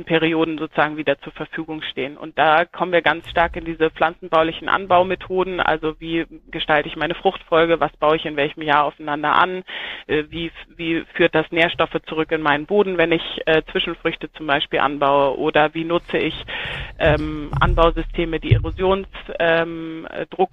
[0.00, 2.16] äh, Pflanzenperioden sozusagen wieder zur Verfügung stehen.
[2.16, 7.14] Und da kommen wir ganz stark in diese pflanzenbaulichen Anbaumethoden, also wie gestalte ich meine
[7.14, 9.62] Fruchtfolge, was baue ich in welchem Jahr aufeinander an,
[10.06, 14.46] äh, wie, wie führt das Nährstoffe zurück in meinen Boden, wenn ich äh, Zwischenfrüchte zum
[14.46, 15.38] Beispiel anbaue?
[15.38, 16.34] Oder wie nutze ich
[16.98, 19.08] ähm, Anbausysteme, die Erosionsdruck
[19.38, 20.06] ähm,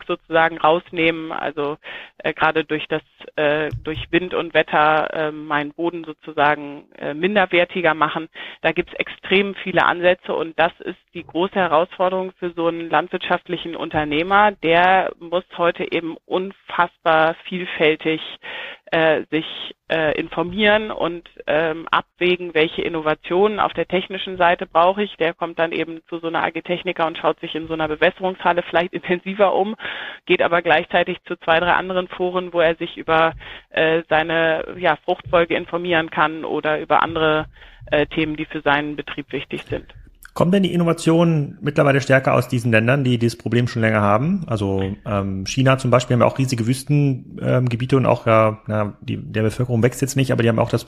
[0.08, 1.78] sozusagen rausnehmen, also
[2.20, 3.02] äh, gerade durch das
[3.36, 8.30] äh, durch Wind und Wetter äh, meinen Boden sozusagen äh, minderwertiger machen.
[8.62, 12.90] Da gibt es extrem viele Ansätze und das ist die große Herausforderung für so einen
[12.90, 14.52] landwirtschaftlichen Unternehmer.
[14.64, 18.22] Der muss heute eben unfassbar vielfältig
[18.92, 19.46] äh, sich
[19.92, 25.16] äh, informieren und ähm, abwägen, welche Innovationen auf der technischen Seite brauche ich.
[25.18, 28.64] Der kommt dann eben zu so einer Agritechniker und schaut sich in so einer Bewässerungshalle
[28.64, 29.76] vielleicht intensiver um,
[30.26, 33.34] geht aber gleichzeitig zu zwei, drei anderen Foren, wo er sich über
[33.70, 37.46] äh, seine ja, Fruchtfolge informieren kann oder über andere
[37.92, 39.94] äh, Themen, die für seinen Betrieb wichtig sind.
[40.38, 44.44] Kommen denn die Innovationen mittlerweile stärker aus diesen Ländern, die dieses Problem schon länger haben?
[44.46, 48.96] Also ähm, China zum Beispiel haben ja auch riesige Wüstengebiete ähm, und auch ja, na,
[49.02, 50.86] die, der Bevölkerung wächst jetzt nicht, aber die haben auch das,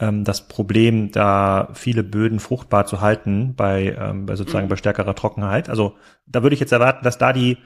[0.00, 4.70] ähm, das Problem, da viele Böden fruchtbar zu halten bei, ähm, bei sozusagen mhm.
[4.70, 5.68] bei stärkerer Trockenheit.
[5.70, 5.94] Also
[6.26, 7.58] da würde ich jetzt erwarten, dass da die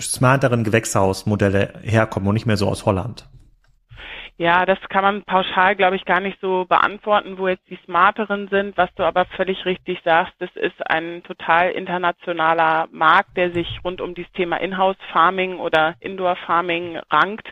[0.00, 3.28] smarteren Gewächshausmodelle herkommen und nicht mehr so aus Holland.
[4.40, 8.46] Ja, das kann man pauschal, glaube ich, gar nicht so beantworten, wo jetzt die smarteren
[8.46, 8.76] sind.
[8.76, 14.00] Was du aber völlig richtig sagst, das ist ein total internationaler Markt, der sich rund
[14.00, 17.48] um dieses Thema Inhouse Farming oder Indoor Farming rankt,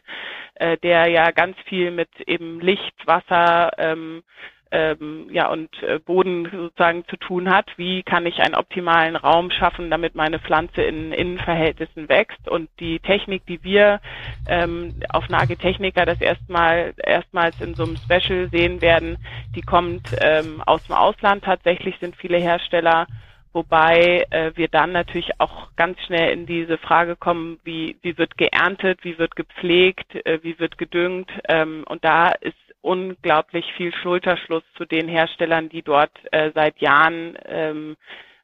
[0.55, 4.22] äh, der ja ganz viel mit eben Licht, Wasser, ähm,
[4.71, 7.67] ähm, ja und äh, Boden sozusagen zu tun hat.
[7.77, 12.49] Wie kann ich einen optimalen Raum schaffen, damit meine Pflanze in Innenverhältnissen wächst?
[12.49, 14.01] Und die Technik, die wir
[14.49, 19.19] ähm, auf Nage Techniker das erstmal erstmals in so einem Special sehen werden,
[19.55, 21.45] die kommt ähm, aus dem Ausland.
[21.45, 23.07] Tatsächlich sind viele Hersteller
[23.57, 28.37] wobei äh, wir dann natürlich auch ganz schnell in diese Frage kommen, wie, wie wird
[28.37, 31.31] geerntet, wie wird gepflegt, äh, wie wird gedüngt.
[31.49, 37.37] Ähm, und da ist unglaublich viel Schulterschluss zu den Herstellern, die dort äh, seit Jahren
[37.47, 37.97] ähm,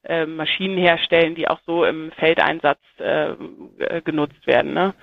[0.05, 4.73] äh, Maschinen herstellen, die auch so im Feldeinsatz äh, äh genutzt werden.
[4.73, 4.95] Ne?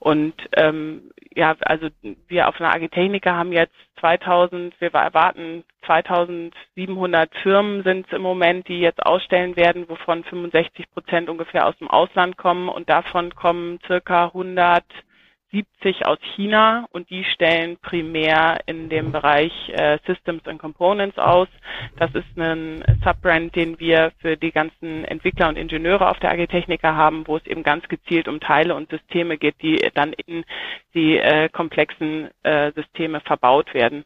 [0.00, 1.88] Und ähm, ja, also
[2.28, 8.68] wir auf einer Agitechniker haben jetzt 2000, wir erwarten 2700 Firmen sind es im Moment,
[8.68, 13.78] die jetzt ausstellen werden, wovon 65 Prozent ungefähr aus dem Ausland kommen und davon kommen
[13.86, 14.84] circa 100
[15.54, 21.46] 70 aus China und die stellen primär in dem Bereich äh, Systems and Components aus.
[21.96, 26.96] Das ist ein Subbrand, den wir für die ganzen Entwickler und Ingenieure auf der Agritechnica
[26.96, 30.44] haben, wo es eben ganz gezielt um Teile und Systeme geht, die dann in
[30.92, 34.04] die äh, komplexen äh, Systeme verbaut werden.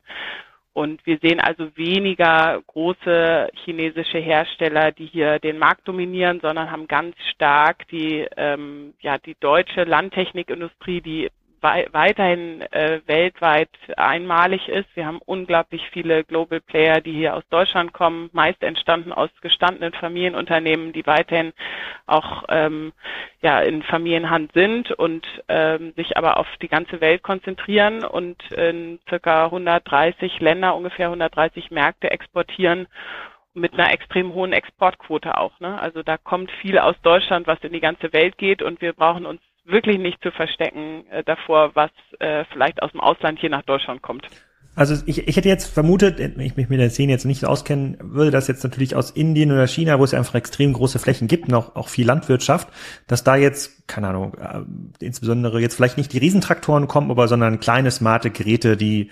[0.72, 6.86] Und wir sehen also weniger große chinesische Hersteller, die hier den Markt dominieren, sondern haben
[6.86, 14.88] ganz stark die, ähm, ja, die deutsche Landtechnikindustrie, die weiterhin äh, weltweit einmalig ist.
[14.94, 19.92] Wir haben unglaublich viele Global Player, die hier aus Deutschland kommen, meist entstanden aus gestandenen
[19.92, 21.52] Familienunternehmen, die weiterhin
[22.06, 22.92] auch ähm,
[23.42, 28.98] ja in Familienhand sind und ähm, sich aber auf die ganze Welt konzentrieren und in
[29.08, 32.86] circa 130 Länder, ungefähr 130 Märkte exportieren
[33.54, 35.58] mit einer extrem hohen Exportquote auch.
[35.60, 35.80] Ne?
[35.80, 39.26] Also da kommt viel aus Deutschland, was in die ganze Welt geht und wir brauchen
[39.26, 43.62] uns wirklich nicht zu verstecken äh, davor, was äh, vielleicht aus dem Ausland hier nach
[43.62, 44.26] Deutschland kommt.
[44.78, 47.96] Also ich, ich hätte jetzt vermutet, wenn ich mich mit der Szene jetzt nicht auskennen
[48.00, 51.48] würde, dass jetzt natürlich aus Indien oder China, wo es einfach extrem große Flächen gibt,
[51.48, 52.68] noch auch viel Landwirtschaft,
[53.08, 57.58] dass da jetzt, keine Ahnung, äh, insbesondere jetzt vielleicht nicht die Riesentraktoren kommen, aber sondern
[57.58, 59.10] kleine smarte Geräte, die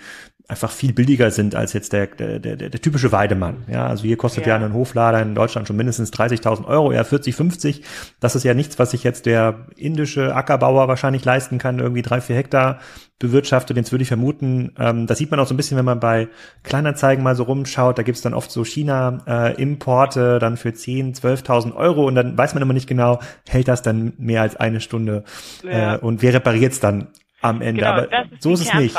[0.49, 3.65] einfach viel billiger sind als jetzt der, der, der, der typische Weidemann.
[3.69, 7.03] Ja, also hier kostet ja, ja ein Hoflader in Deutschland schon mindestens 30.000 Euro, eher
[7.03, 7.83] 40, 50.
[8.21, 12.21] Das ist ja nichts, was sich jetzt der indische Ackerbauer wahrscheinlich leisten kann, irgendwie drei,
[12.21, 12.79] vier Hektar
[13.19, 13.75] bewirtschaftet.
[13.75, 16.29] Jetzt würde ich vermuten, ähm, das sieht man auch so ein bisschen, wenn man bei
[16.63, 17.97] Kleinanzeigen mal so rumschaut.
[17.97, 22.53] Da gibt's dann oft so China-Importe äh, dann für 10, 12.000 Euro und dann weiß
[22.53, 25.25] man immer nicht genau, hält das dann mehr als eine Stunde
[25.63, 25.95] ja.
[25.95, 27.07] äh, und wer repariert's dann
[27.41, 27.81] am Ende.
[27.81, 28.95] Genau, Aber das ist so ist es nicht.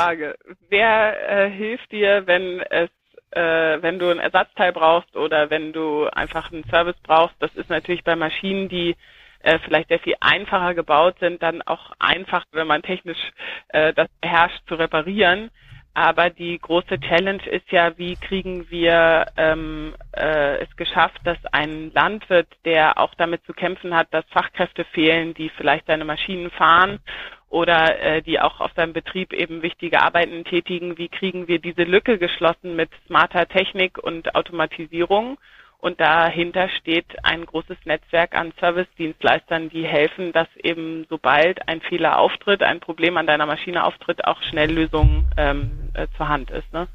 [0.69, 2.89] Wer äh, hilft dir, wenn es
[3.31, 7.35] äh, wenn du ein Ersatzteil brauchst oder wenn du einfach einen Service brauchst.
[7.39, 8.95] Das ist natürlich bei Maschinen, die
[9.41, 13.19] äh, vielleicht sehr viel einfacher gebaut sind, dann auch einfach, wenn man technisch
[13.69, 15.51] äh, das beherrscht, zu reparieren.
[15.93, 21.91] Aber die große Challenge ist ja, wie kriegen wir ähm, äh, es geschafft, dass ein
[21.93, 26.99] Landwirt, der auch damit zu kämpfen hat, dass Fachkräfte fehlen, die vielleicht seine Maschinen fahren
[27.49, 31.83] oder äh, die auch auf seinem Betrieb eben wichtige Arbeiten tätigen, wie kriegen wir diese
[31.83, 35.37] Lücke geschlossen mit smarter Technik und Automatisierung
[35.81, 42.19] und dahinter steht ein großes Netzwerk an Service-Dienstleistern, die helfen, dass eben sobald ein Fehler
[42.19, 46.71] auftritt, ein Problem an deiner Maschine auftritt, auch schnell Lösungen ähm, äh, zur Hand ist.
[46.73, 46.89] Ne?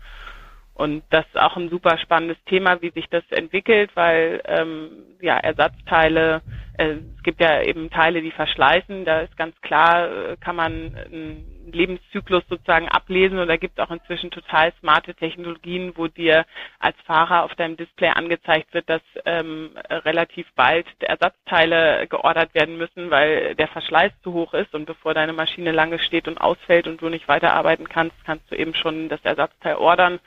[0.74, 5.37] Und das ist auch ein super spannendes Thema, wie sich das entwickelt, weil ähm, ja
[5.37, 6.42] Ersatzteile,
[6.78, 9.04] äh, es gibt ja eben Teile, die verschleißen.
[9.04, 13.38] Da ist ganz klar, äh, kann man einen Lebenszyklus sozusagen ablesen.
[13.38, 16.44] Und da gibt es auch inzwischen total smarte Technologien, wo dir
[16.80, 23.12] als Fahrer auf deinem Display angezeigt wird, dass ähm, relativ bald Ersatzteile geordert werden müssen,
[23.12, 24.74] weil der Verschleiß zu hoch ist.
[24.74, 28.56] Und bevor deine Maschine lange steht und ausfällt und du nicht weiterarbeiten kannst, kannst du
[28.56, 30.18] eben schon das Ersatzteil ordern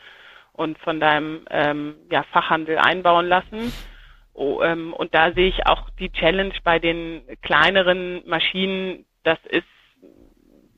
[0.58, 3.72] und von deinem ähm, ja, Fachhandel einbauen lassen.
[4.34, 9.66] Oh, ähm, und da sehe ich auch die Challenge bei den kleineren Maschinen, das ist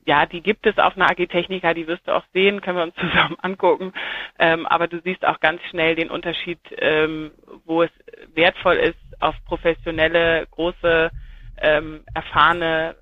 [0.06, 2.94] ja, die gibt es auf einer Agitechnica, die wirst du auch sehen, können wir uns
[3.00, 3.92] zusammen angucken.
[4.38, 7.32] Ähm, aber du siehst auch ganz schnell den Unterschied, ähm,
[7.64, 7.90] wo es
[8.34, 11.10] wertvoll ist, auf professionelle, große,
[11.58, 12.96] ähm, erfahrene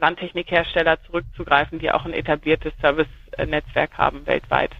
[0.00, 4.72] Landtechnikhersteller zurückzugreifen, die auch ein etabliertes Service-Netzwerk haben weltweit.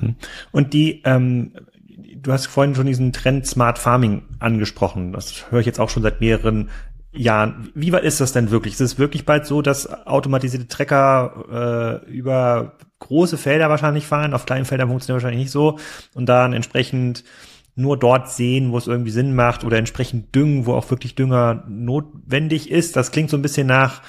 [0.00, 0.16] Mhm.
[0.52, 1.52] Und die, ähm,
[2.16, 5.12] du hast vorhin schon diesen Trend Smart Farming angesprochen.
[5.12, 6.70] Das höre ich jetzt auch schon seit mehreren
[7.12, 7.70] Jahren.
[7.74, 8.74] Wie weit ist das denn wirklich?
[8.74, 14.34] Ist es wirklich bald so, dass automatisierte Trecker äh, über große Felder wahrscheinlich fahren?
[14.34, 15.78] Auf kleinen Feldern funktioniert wahrscheinlich nicht so
[16.14, 17.24] und dann entsprechend
[17.76, 21.62] nur dort sehen, wo es irgendwie Sinn macht oder entsprechend düngen, wo auch wirklich Dünger
[21.68, 22.96] notwendig ist.
[22.96, 24.02] Das klingt so ein bisschen nach,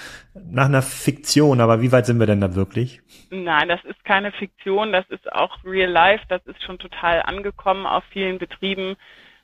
[0.50, 3.02] nach einer Fiktion, aber wie weit sind wir denn da wirklich?
[3.30, 7.86] Nein, das ist keine Fiktion, das ist auch real life, das ist schon total angekommen
[7.86, 8.96] auf vielen Betrieben.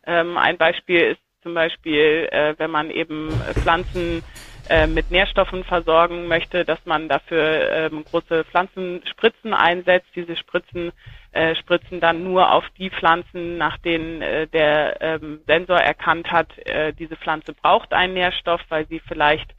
[0.06, 3.30] Ähm, ein Beispiel ist zum Beispiel, äh, wenn man eben
[3.62, 4.24] Pflanzen
[4.70, 10.08] äh, mit Nährstoffen versorgen möchte, dass man dafür ähm, große Pflanzenspritzen einsetzt.
[10.16, 10.92] Diese Spritzen
[11.34, 16.58] äh, spritzen dann nur auf die Pflanzen, nach denen äh, der ähm, Sensor erkannt hat,
[16.68, 19.54] äh, diese Pflanze braucht einen Nährstoff, weil sie vielleicht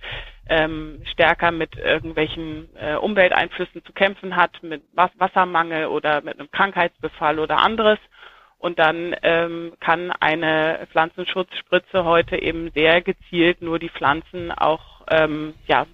[0.49, 7.39] ähm, stärker mit irgendwelchen äh, Umwelteinflüssen zu kämpfen hat, mit Wassermangel oder mit einem Krankheitsbefall
[7.39, 7.99] oder anderes.
[8.59, 15.55] Und dann ähm, kann eine Pflanzenschutzspritze heute eben sehr gezielt nur die Pflanzen auch ähm,
[15.67, 15.87] ja,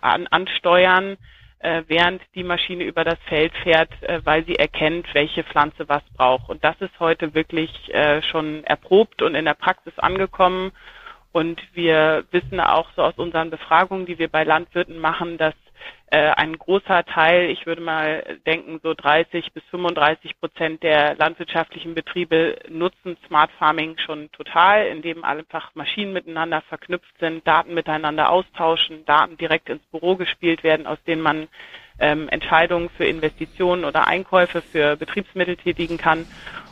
[0.00, 1.16] an, ansteuern,
[1.60, 6.02] äh, während die Maschine über das Feld fährt, äh, weil sie erkennt, welche Pflanze was
[6.16, 6.48] braucht.
[6.48, 10.72] Und das ist heute wirklich äh, schon erprobt und in der Praxis angekommen.
[11.32, 15.54] Und wir wissen auch so aus unseren Befragungen, die wir bei Landwirten machen, dass
[16.10, 21.94] äh, ein großer Teil, ich würde mal denken, so 30 bis 35 Prozent der landwirtschaftlichen
[21.94, 29.04] Betriebe nutzen Smart Farming schon total, indem einfach Maschinen miteinander verknüpft sind, Daten miteinander austauschen,
[29.04, 31.48] Daten direkt ins Büro gespielt werden, aus denen man
[31.98, 36.26] ähm, Entscheidungen für Investitionen oder Einkäufe für Betriebsmittel tätigen kann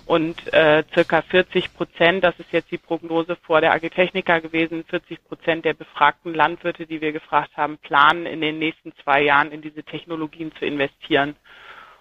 [0.06, 5.24] und äh, circa 40 Prozent, das ist jetzt die Prognose vor der Agritechnica gewesen, 40
[5.24, 9.62] Prozent der befragten Landwirte, die wir gefragt haben, planen in den nächsten zwei Jahren in
[9.62, 11.34] diese Technologien zu investieren.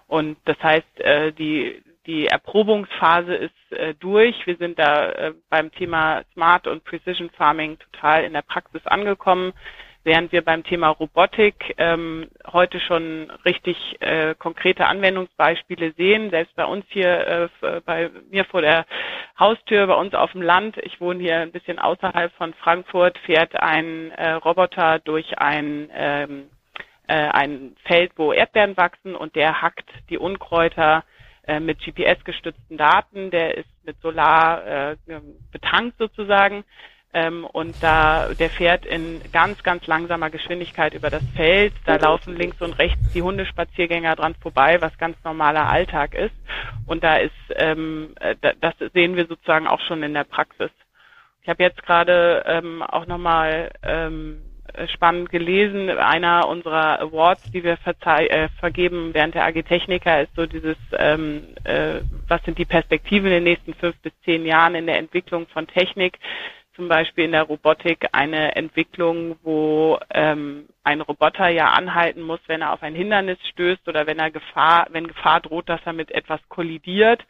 [0.08, 4.36] Und das heißt, äh, die, die Erprobungsphase ist äh, durch.
[4.46, 9.52] Wir sind da äh, beim Thema Smart und Precision Farming total in der Praxis angekommen
[10.06, 16.30] während wir beim Thema Robotik ähm, heute schon richtig äh, konkrete Anwendungsbeispiele sehen.
[16.30, 18.86] Selbst bei uns hier, äh, bei mir vor der
[19.38, 23.60] Haustür, bei uns auf dem Land, ich wohne hier ein bisschen außerhalb von Frankfurt, fährt
[23.60, 26.50] ein äh, Roboter durch ein ähm,
[27.08, 31.04] äh, ein Feld, wo Erdbeeren wachsen und der hackt die Unkräuter
[31.48, 33.32] äh, mit GPS-gestützten Daten.
[33.32, 34.98] Der ist mit Solar äh,
[35.52, 36.64] betankt sozusagen
[37.16, 41.74] ähm, und da der fährt in ganz, ganz langsamer Geschwindigkeit über das Feld.
[41.86, 46.36] Da laufen links und rechts die Hundespaziergänger dran vorbei, was ganz normaler Alltag ist.
[46.86, 50.72] Und da ist, ähm, äh, das sehen wir sozusagen auch schon in der Praxis.
[51.42, 54.42] Ich habe jetzt gerade ähm, auch nochmal ähm,
[54.94, 55.90] spannend gelesen.
[55.90, 61.44] Einer unserer Awards, die wir äh, vergeben während der AG Techniker, ist so dieses, ähm,
[61.64, 65.48] äh, was sind die Perspektiven in den nächsten fünf bis zehn Jahren in der Entwicklung
[65.48, 66.20] von Technik
[66.76, 72.62] zum Beispiel in der Robotik eine Entwicklung, wo ähm, ein Roboter ja anhalten muss, wenn
[72.62, 76.12] er auf ein Hindernis stößt oder wenn er Gefahr, wenn Gefahr droht, dass er mit
[76.12, 77.26] etwas kollidiert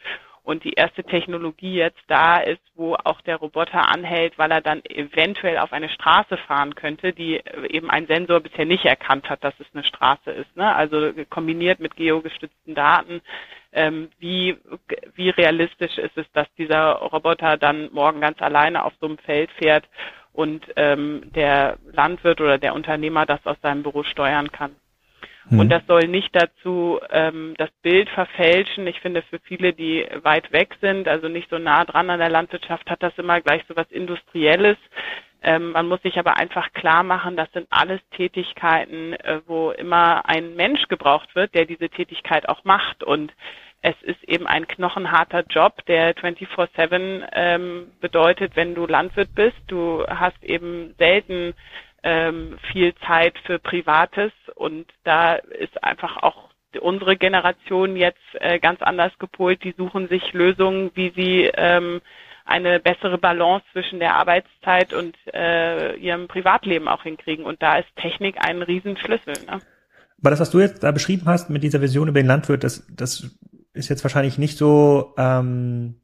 [0.45, 4.83] und die erste Technologie jetzt da ist, wo auch der Roboter anhält, weil er dann
[4.85, 9.59] eventuell auf eine Straße fahren könnte, die eben ein Sensor bisher nicht erkannt hat, dass
[9.59, 10.55] es eine Straße ist.
[10.55, 10.73] Ne?
[10.73, 13.21] Also kombiniert mit geogestützten Daten,
[13.75, 14.57] ähm, wie,
[15.15, 19.51] wie realistisch ist es, dass dieser Roboter dann morgen ganz alleine auf so einem Feld
[19.51, 19.85] fährt
[20.33, 24.75] und ähm, der Landwirt oder der Unternehmer das aus seinem Büro steuern kann.
[25.49, 25.59] Mhm.
[25.59, 28.87] Und das soll nicht dazu ähm, das Bild verfälschen.
[28.87, 32.29] Ich finde, für viele, die weit weg sind, also nicht so nah dran an der
[32.29, 34.77] Landwirtschaft, hat das immer gleich so was Industrielles.
[35.43, 40.27] Ähm, man muss sich aber einfach klar machen, das sind alles Tätigkeiten, äh, wo immer
[40.27, 43.03] ein Mensch gebraucht wird, der diese Tätigkeit auch macht.
[43.03, 43.31] Und
[43.85, 49.57] es ist eben ein knochenharter Job, der 24-7 ähm, bedeutet, wenn du Landwirt bist.
[49.67, 51.53] Du hast eben selten
[52.01, 56.49] ähm, viel Zeit für Privates und da ist einfach auch
[56.81, 59.63] unsere Generation jetzt äh, ganz anders gepolt.
[59.63, 62.01] Die suchen sich Lösungen, wie sie ähm,
[62.43, 67.45] eine bessere Balance zwischen der Arbeitszeit und äh, ihrem Privatleben auch hinkriegen.
[67.45, 69.35] Und da ist Technik ein Riesenschlüssel.
[69.45, 69.59] Ne?
[70.19, 72.83] Aber das, was du jetzt da beschrieben hast mit dieser Vision über den Landwirt, das,
[72.89, 73.29] das
[73.75, 76.01] ist jetzt wahrscheinlich nicht so ähm,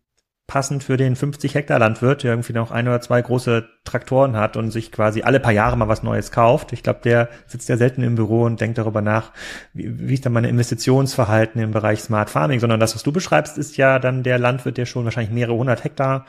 [0.47, 4.57] passend für den 50 Hektar Landwirt, der irgendwie noch ein oder zwei große Traktoren hat
[4.57, 6.71] und sich quasi alle paar Jahre mal was Neues kauft.
[6.71, 9.31] Ich glaube, der sitzt ja selten im Büro und denkt darüber nach,
[9.73, 13.57] wie, wie ist dann meine Investitionsverhalten im Bereich Smart Farming, sondern das, was du beschreibst,
[13.57, 16.25] ist ja dann der Landwirt, der schon wahrscheinlich mehrere hundert Hektar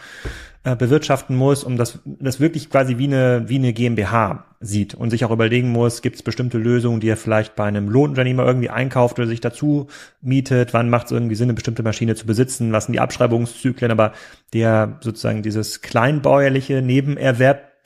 [0.65, 5.11] äh, bewirtschaften muss, um das, das wirklich quasi wie eine, wie eine GmbH sieht und
[5.11, 8.71] sich auch überlegen muss, gibt es bestimmte Lösungen, die er vielleicht bei einem Lohnunternehmer irgendwie
[8.71, 9.89] einkauft oder sich dazu
[10.21, 13.91] mietet, wann macht es irgendwie Sinn, eine bestimmte Maschine zu besitzen, was sind die Abschreibungszyklen,
[13.91, 14.13] aber
[14.53, 16.81] der sozusagen dieses kleinbäuerliche,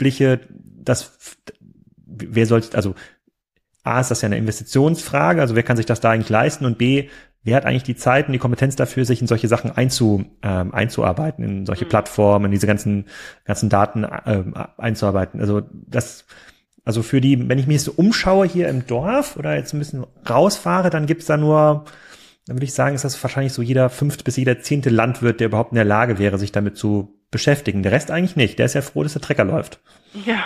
[0.01, 0.41] nebenerwerbliche,
[0.83, 1.19] das,
[2.07, 2.95] wer soll, also
[3.83, 6.79] A, ist das ja eine Investitionsfrage, also wer kann sich das da eigentlich leisten und
[6.79, 7.09] B,
[7.43, 10.75] wer hat eigentlich die Zeit und die Kompetenz dafür, sich in solche Sachen einzu, ähm,
[10.75, 11.91] einzuarbeiten, in solche mhm.
[11.91, 13.07] Plattformen, in diese ganzen,
[13.45, 15.41] ganzen Daten ähm, einzuarbeiten.
[15.41, 16.25] Also das,
[16.85, 20.05] also für die, wenn ich mich so umschaue hier im Dorf oder jetzt ein bisschen
[20.29, 21.85] rausfahre, dann gibt's da nur,
[22.47, 25.49] dann würde ich sagen, ist das wahrscheinlich so jeder fünfte bis jeder zehnte Landwirt, der
[25.49, 27.83] überhaupt in der Lage wäre, sich damit zu beschäftigen.
[27.83, 28.59] Der Rest eigentlich nicht.
[28.59, 29.81] Der ist ja froh, dass der Trecker läuft.
[30.25, 30.45] Ja.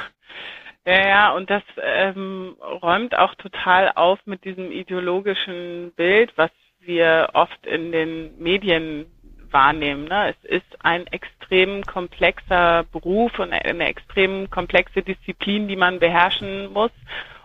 [0.87, 7.29] Ja, ja, und das ähm, räumt auch total auf mit diesem ideologischen Bild, was wir
[7.35, 9.05] oft in den Medien
[9.51, 10.07] wahrnehmen.
[10.07, 10.31] Ne?
[10.31, 16.93] Es ist ein extrem komplexer Beruf und eine extrem komplexe Disziplin, die man beherrschen muss,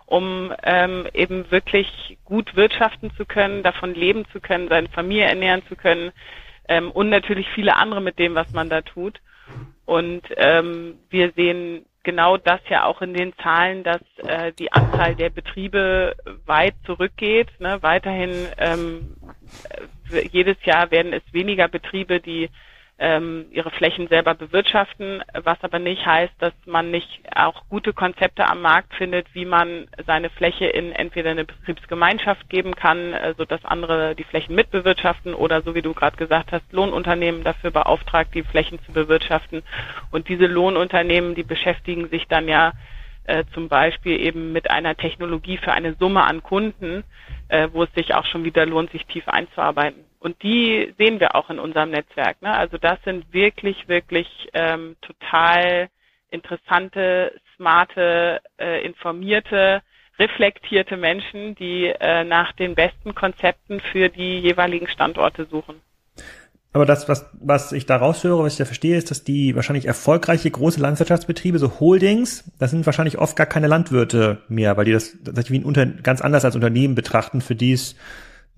[0.06, 5.64] um ähm, eben wirklich gut wirtschaften zu können, davon leben zu können, seine Familie ernähren
[5.68, 6.12] zu können
[6.68, 9.20] ähm, und natürlich viele andere mit dem, was man da tut.
[9.86, 15.16] Und ähm, wir sehen genau das ja auch in den Zahlen, dass äh, die Anzahl
[15.16, 17.50] der Betriebe weit zurückgeht.
[17.60, 17.78] Ne?
[17.82, 19.16] Weiterhin ähm,
[20.32, 22.50] jedes Jahr werden es weniger Betriebe, die
[22.98, 28.48] ähm, ihre Flächen selber bewirtschaften, was aber nicht heißt, dass man nicht auch gute Konzepte
[28.48, 33.44] am Markt findet, wie man seine Fläche in entweder eine Betriebsgemeinschaft geben kann, äh, so
[33.44, 38.34] dass andere die Flächen mitbewirtschaften oder so wie du gerade gesagt hast, Lohnunternehmen dafür beauftragt,
[38.34, 39.64] die Flächen zu bewirtschaften.
[40.12, 42.72] Und diese Lohnunternehmen, die beschäftigen sich dann ja
[43.26, 47.04] äh, zum Beispiel eben mit einer Technologie für eine Summe an Kunden,
[47.50, 50.06] äh, wo es sich auch schon wieder lohnt, sich tief einzuarbeiten.
[50.26, 52.42] Und die sehen wir auch in unserem Netzwerk.
[52.42, 52.52] Ne?
[52.52, 55.88] Also das sind wirklich, wirklich ähm, total
[56.32, 59.84] interessante, smarte, äh, informierte,
[60.18, 65.76] reflektierte Menschen, die äh, nach den besten Konzepten für die jeweiligen Standorte suchen.
[66.74, 69.86] Aber das, was, was ich da raushöre, was ich da verstehe, ist, dass die wahrscheinlich
[69.86, 74.92] erfolgreiche große Landwirtschaftsbetriebe, so Holdings, das sind wahrscheinlich oft gar keine Landwirte mehr, weil die
[74.92, 77.96] das, das wie ein Unter, ganz anders als Unternehmen betrachten, für die es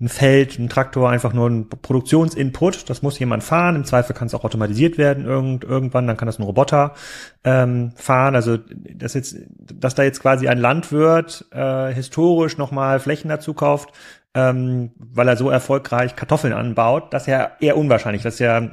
[0.00, 2.88] ein Feld, ein Traktor einfach nur ein Produktionsinput.
[2.88, 3.74] Das muss jemand fahren.
[3.74, 6.06] Im Zweifel kann es auch automatisiert werden irgend, irgendwann.
[6.06, 6.94] Dann kann das ein Roboter
[7.42, 8.36] ähm, fahren.
[8.36, 8.58] Also
[8.94, 13.90] das jetzt, dass da jetzt quasi ein Landwirt äh, historisch nochmal Flächen dazu kauft,
[14.34, 18.22] ähm, weil er so erfolgreich Kartoffeln anbaut, das ist ja eher unwahrscheinlich.
[18.22, 18.70] Das ist ja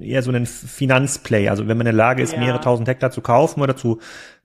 [0.00, 1.50] eher so ein Finanzplay.
[1.50, 2.38] Also wenn man in der Lage ist, ja.
[2.38, 4.00] mehrere tausend Hektar zu kaufen oder zu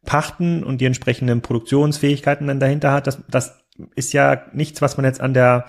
[0.06, 3.58] pachten und die entsprechenden Produktionsfähigkeiten dann dahinter hat, das, das
[3.96, 5.66] ist ja nichts, was man jetzt an der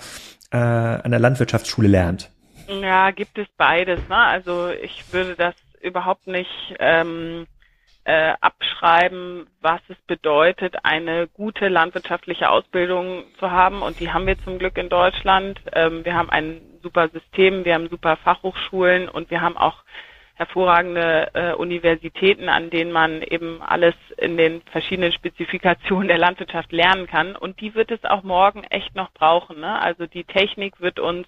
[0.51, 2.31] äh, an der Landwirtschaftsschule lernt?
[2.69, 4.01] Ja, gibt es beides.
[4.09, 4.17] Ne?
[4.17, 7.47] Also ich würde das überhaupt nicht ähm,
[8.05, 13.83] äh, abschreiben, was es bedeutet, eine gute landwirtschaftliche Ausbildung zu haben.
[13.83, 15.61] Und die haben wir zum Glück in Deutschland.
[15.73, 19.83] Ähm, wir haben ein super System, wir haben super Fachhochschulen und wir haben auch
[20.41, 27.07] hervorragende äh, Universitäten, an denen man eben alles in den verschiedenen Spezifikationen der Landwirtschaft lernen
[27.07, 27.37] kann.
[27.37, 29.61] Und die wird es auch morgen echt noch brauchen.
[29.61, 29.79] Ne?
[29.83, 31.27] Also die Technik wird uns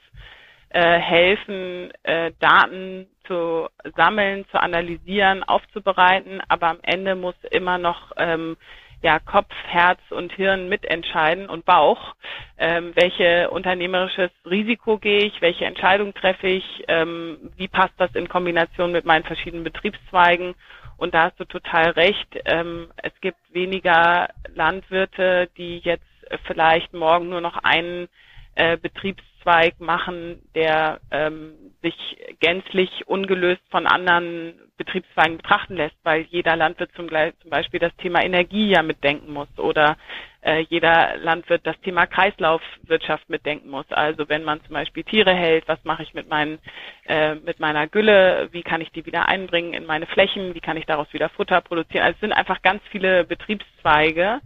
[0.70, 8.12] äh, helfen, äh, Daten zu sammeln, zu analysieren, aufzubereiten, aber am Ende muss immer noch
[8.16, 8.56] ähm,
[9.02, 12.14] ja, Kopf, Herz und Hirn mitentscheiden und Bauch,
[12.56, 18.28] ähm, welche unternehmerisches Risiko gehe ich, welche Entscheidung treffe ich, ähm, wie passt das in
[18.28, 20.54] Kombination mit meinen verschiedenen Betriebszweigen.
[20.96, 22.28] Und da hast du total recht.
[22.44, 26.04] Ähm, es gibt weniger Landwirte, die jetzt
[26.46, 28.08] vielleicht morgen nur noch einen
[28.54, 29.31] äh, Betriebszweig
[29.78, 31.94] machen, der ähm, sich
[32.40, 38.24] gänzlich ungelöst von anderen Betriebszweigen betrachten lässt, weil jeder Landwirt zum, zum Beispiel das Thema
[38.24, 39.96] Energie ja mitdenken muss oder
[40.42, 43.86] äh, jeder Landwirt das Thema Kreislaufwirtschaft mitdenken muss.
[43.90, 46.58] Also wenn man zum Beispiel Tiere hält, was mache ich mit, meinen,
[47.06, 50.76] äh, mit meiner Gülle, wie kann ich die wieder einbringen in meine Flächen, wie kann
[50.76, 52.04] ich daraus wieder Futter produzieren.
[52.04, 54.40] Also es sind einfach ganz viele Betriebszweige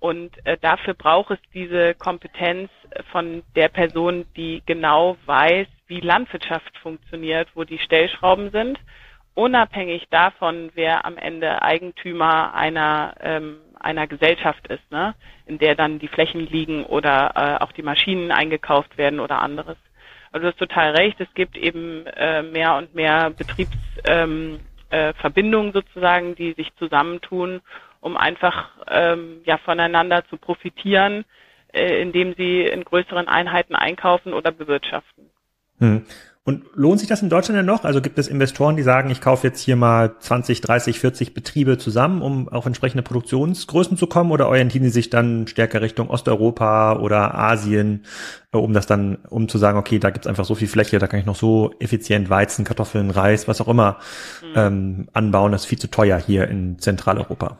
[0.00, 2.70] und äh, dafür braucht es diese Kompetenz
[3.10, 8.78] von der Person, die genau weiß, wie Landwirtschaft funktioniert, wo die Stellschrauben sind,
[9.34, 15.14] unabhängig davon, wer am Ende Eigentümer einer ähm, einer Gesellschaft ist, ne?
[15.46, 19.76] in der dann die Flächen liegen oder äh, auch die Maschinen eingekauft werden oder anderes.
[20.30, 25.72] Also du hast total recht, es gibt eben äh, mehr und mehr Betriebsverbindungen ähm, äh,
[25.72, 27.60] sozusagen, die sich zusammentun
[28.00, 31.24] um einfach ähm, ja voneinander zu profitieren,
[31.72, 35.30] äh, indem sie in größeren Einheiten einkaufen oder bewirtschaften.
[35.78, 36.04] Hm.
[36.48, 37.84] Und lohnt sich das in Deutschland denn noch?
[37.84, 41.76] Also gibt es Investoren, die sagen, ich kaufe jetzt hier mal 20, 30, 40 Betriebe
[41.76, 44.30] zusammen, um auf entsprechende Produktionsgrößen zu kommen?
[44.30, 48.06] Oder orientieren sie sich dann stärker Richtung Osteuropa oder Asien,
[48.54, 51.06] äh, um das dann, um zu sagen, okay, da gibt's einfach so viel Fläche, da
[51.06, 53.98] kann ich noch so effizient Weizen, Kartoffeln, Reis, was auch immer
[54.40, 54.52] mhm.
[54.56, 57.58] ähm, anbauen, das ist viel zu teuer hier in Zentraleuropa.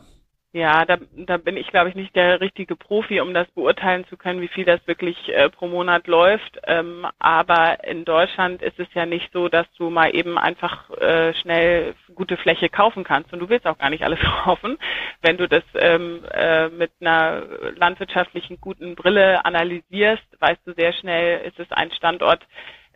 [0.54, 4.16] Ja, da, da bin ich, glaube ich, nicht der richtige Profi, um das beurteilen zu
[4.16, 6.58] können, wie viel das wirklich äh, pro Monat läuft.
[6.66, 11.34] Ähm, aber in Deutschland ist es ja nicht so, dass du mal eben einfach äh,
[11.34, 13.30] schnell gute Fläche kaufen kannst.
[13.30, 14.78] Und du willst auch gar nicht alles kaufen.
[15.20, 17.42] Wenn du das ähm, äh, mit einer
[17.76, 22.42] landwirtschaftlichen guten Brille analysierst, weißt du sehr schnell, ist es ein Standort,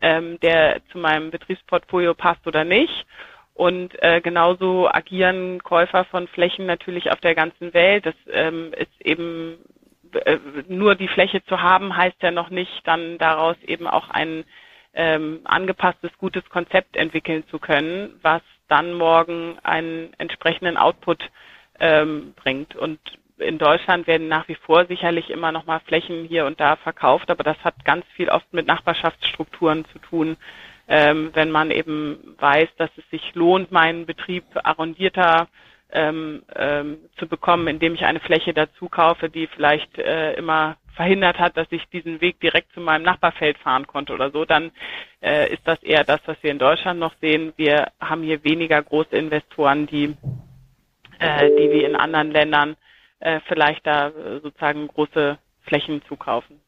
[0.01, 3.05] ähm, der zu meinem Betriebsportfolio passt oder nicht.
[3.55, 8.07] Und äh, genauso agieren Käufer von Flächen natürlich auf der ganzen Welt.
[8.07, 9.59] Das ähm, ist eben
[10.25, 10.39] äh,
[10.69, 14.45] nur die Fläche zu haben, heißt ja noch nicht, dann daraus eben auch ein
[14.95, 21.29] ähm, angepasstes, gutes Konzept entwickeln zu können, was dann morgen einen entsprechenden Output
[21.79, 22.75] ähm, bringt.
[22.77, 22.99] Und
[23.39, 27.31] in Deutschland werden nach wie vor sicherlich immer noch mal Flächen hier und da verkauft,
[27.31, 30.37] aber das hat ganz viel oft mit Nachbarschaftsstrukturen zu tun,
[30.89, 35.49] ähm, wenn man eben weiß, dass es sich lohnt, meinen Betrieb arrondierter
[35.93, 41.39] ähm, ähm, zu bekommen, indem ich eine Fläche dazu kaufe, die vielleicht äh, immer verhindert
[41.39, 44.71] hat, dass ich diesen Weg direkt zu meinem Nachbarfeld fahren konnte oder so, dann
[45.23, 47.53] äh, ist das eher das, was wir in Deutschland noch sehen.
[47.57, 50.15] Wir haben hier weniger große Investoren, die,
[51.19, 52.77] äh, die wie in anderen Ländern
[53.21, 56.61] äh, vielleicht da äh, sozusagen große Flächen zukaufen.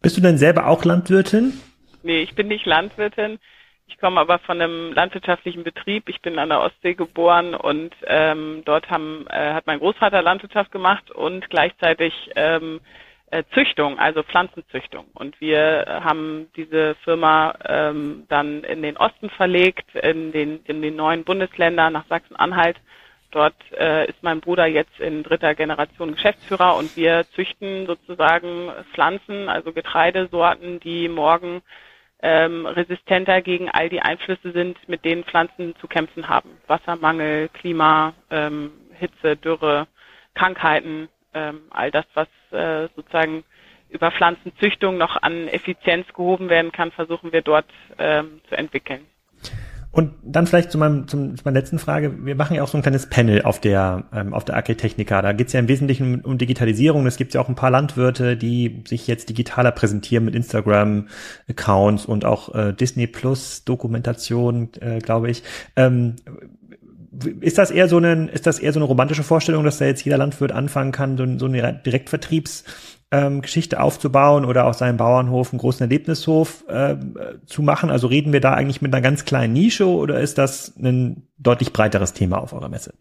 [0.00, 1.60] Bist du denn selber auch Landwirtin?
[2.08, 3.38] Nee, ich bin nicht Landwirtin.
[3.86, 6.08] Ich komme aber von einem landwirtschaftlichen Betrieb.
[6.08, 10.72] Ich bin an der Ostsee geboren und ähm, dort haben, äh, hat mein Großvater Landwirtschaft
[10.72, 12.80] gemacht und gleichzeitig ähm,
[13.30, 15.04] äh, Züchtung, also Pflanzenzüchtung.
[15.12, 20.96] Und wir haben diese Firma ähm, dann in den Osten verlegt, in den, in den
[20.96, 22.78] neuen Bundesländern nach Sachsen-Anhalt.
[23.32, 29.50] Dort äh, ist mein Bruder jetzt in dritter Generation Geschäftsführer und wir züchten sozusagen Pflanzen,
[29.50, 31.60] also Getreidesorten, die morgen
[32.22, 36.50] ähm, resistenter gegen all die Einflüsse sind, mit denen Pflanzen zu kämpfen haben.
[36.66, 39.86] Wassermangel, Klima, ähm, Hitze, Dürre,
[40.34, 43.44] Krankheiten, ähm, all das, was äh, sozusagen
[43.90, 47.66] über Pflanzenzüchtung noch an Effizienz gehoben werden kann, versuchen wir dort
[47.98, 49.06] ähm, zu entwickeln.
[49.90, 52.24] Und dann vielleicht zu, meinem, zum, zu meiner letzten Frage.
[52.24, 55.22] Wir machen ja auch so ein kleines Panel auf der, ähm, auf der Agritechnica.
[55.22, 57.06] Da geht es ja im Wesentlichen um, um Digitalisierung.
[57.06, 62.26] Es gibt ja auch ein paar Landwirte, die sich jetzt digitaler präsentieren mit Instagram-Accounts und
[62.26, 65.42] auch äh, Disney Plus Dokumentation, äh, glaube ich.
[65.74, 66.16] Ähm,
[67.40, 70.04] ist das eher so eine, ist das eher so eine romantische Vorstellung, dass da jetzt
[70.04, 72.64] jeder Landwirt anfangen kann, so, so eine Direktvertriebs
[73.10, 76.96] ähm, Geschichte aufzubauen oder auf seinem Bauernhof einen großen Erlebnishof äh,
[77.46, 77.90] zu machen?
[77.90, 81.72] Also reden wir da eigentlich mit einer ganz kleinen Nische oder ist das ein deutlich
[81.72, 82.94] breiteres Thema auf eurer Messe?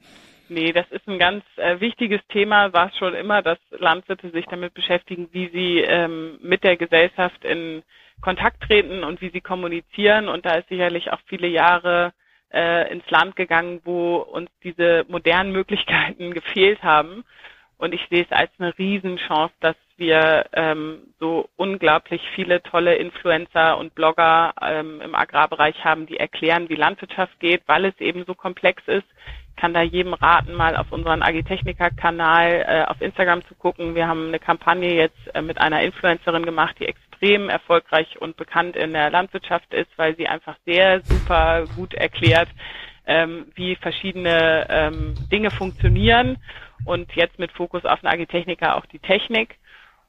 [0.49, 4.73] Nee, das ist ein ganz äh, wichtiges Thema, war schon immer, dass Landwirte sich damit
[4.73, 7.83] beschäftigen, wie sie ähm, mit der Gesellschaft in
[8.21, 10.29] Kontakt treten und wie sie kommunizieren.
[10.29, 12.13] Und da ist sicherlich auch viele Jahre
[12.53, 17.25] äh, ins Land gegangen, wo uns diese modernen Möglichkeiten gefehlt haben.
[17.77, 23.77] Und ich sehe es als eine Riesenchance, dass wir ähm, so unglaublich viele tolle Influencer
[23.77, 28.33] und Blogger ähm, im Agrarbereich haben, die erklären, wie Landwirtschaft geht, weil es eben so
[28.33, 29.07] komplex ist.
[29.49, 33.95] Ich kann da jedem raten, mal auf unseren Agitechnica-Kanal äh, auf Instagram zu gucken.
[33.95, 38.75] Wir haben eine Kampagne jetzt äh, mit einer Influencerin gemacht, die extrem erfolgreich und bekannt
[38.75, 42.49] in der Landwirtschaft ist, weil sie einfach sehr super gut erklärt,
[43.07, 46.37] ähm, wie verschiedene ähm, Dinge funktionieren
[46.85, 49.55] und jetzt mit Fokus auf den Agitechniker auch die Technik.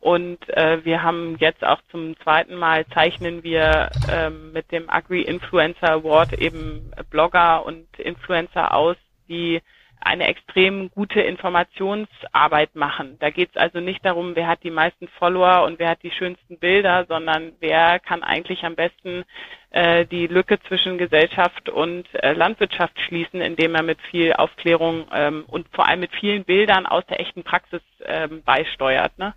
[0.01, 5.23] Und äh, wir haben jetzt auch zum zweiten Mal zeichnen wir ähm, mit dem Agri
[5.23, 8.97] Influencer Award eben Blogger und Influencer aus,
[9.29, 9.61] die
[10.01, 13.17] eine extrem gute Informationsarbeit machen.
[13.19, 16.11] Da geht es also nicht darum, wer hat die meisten Follower und wer hat die
[16.11, 19.25] schönsten Bilder, sondern wer kann eigentlich am besten
[19.71, 25.45] äh, die Lücke zwischen Gesellschaft und äh, Landwirtschaft schließen, indem er mit viel Aufklärung ähm,
[25.49, 29.19] und vor allem mit vielen Bildern aus der echten Praxis ähm, beisteuert.
[29.19, 29.35] Ne?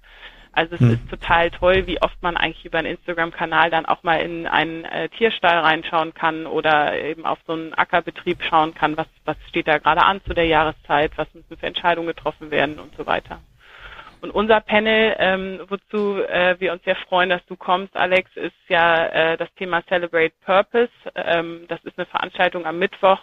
[0.54, 0.93] Also es hm.
[0.93, 4.84] ist total toll, wie oft man eigentlich über einen Instagram-Kanal dann auch mal in einen
[4.84, 9.68] äh, Tierstall reinschauen kann oder eben auf so einen Ackerbetrieb schauen kann, was, was steht
[9.68, 13.39] da gerade an zu der Jahreszeit, was müssen für Entscheidungen getroffen werden und so weiter.
[14.20, 18.54] Und unser Panel, ähm, wozu äh, wir uns sehr freuen, dass du kommst, Alex, ist
[18.68, 20.91] ja äh, das Thema Celebrate Purpose.
[21.16, 23.20] Ähm, das ist eine Veranstaltung am Mittwoch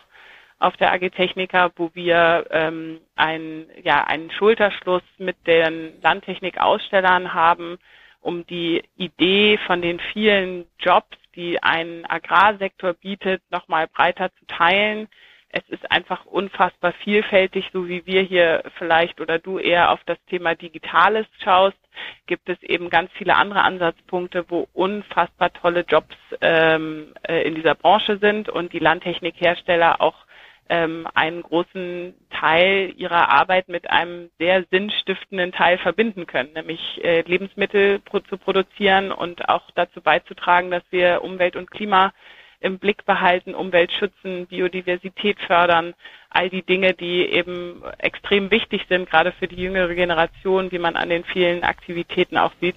[0.59, 7.79] auf der AG Technica, wo wir ähm, ein, ja, einen Schulterschluss mit den Landtechnikausstellern haben,
[8.21, 15.09] um die Idee von den vielen Jobs, die ein Agrarsektor bietet, nochmal breiter zu teilen.
[15.51, 20.19] Es ist einfach unfassbar vielfältig, so wie wir hier vielleicht oder du eher auf das
[20.29, 21.79] Thema Digitales schaust,
[22.27, 27.75] gibt es eben ganz viele andere Ansatzpunkte, wo unfassbar tolle Jobs ähm, äh, in dieser
[27.77, 30.27] Branche sind und die Landtechnikhersteller auch
[30.69, 37.23] ähm, einen großen Teil ihrer Arbeit mit einem sehr sinnstiftenden Teil verbinden können, nämlich äh,
[37.23, 42.13] Lebensmittel pro zu produzieren und auch dazu beizutragen, dass wir Umwelt und Klima
[42.61, 45.95] im Blick behalten, Umwelt schützen, Biodiversität fördern,
[46.31, 50.97] all die Dinge, die eben extrem wichtig sind, gerade für die jüngere Generation, wie man
[50.97, 52.77] an den vielen Aktivitäten auch sieht.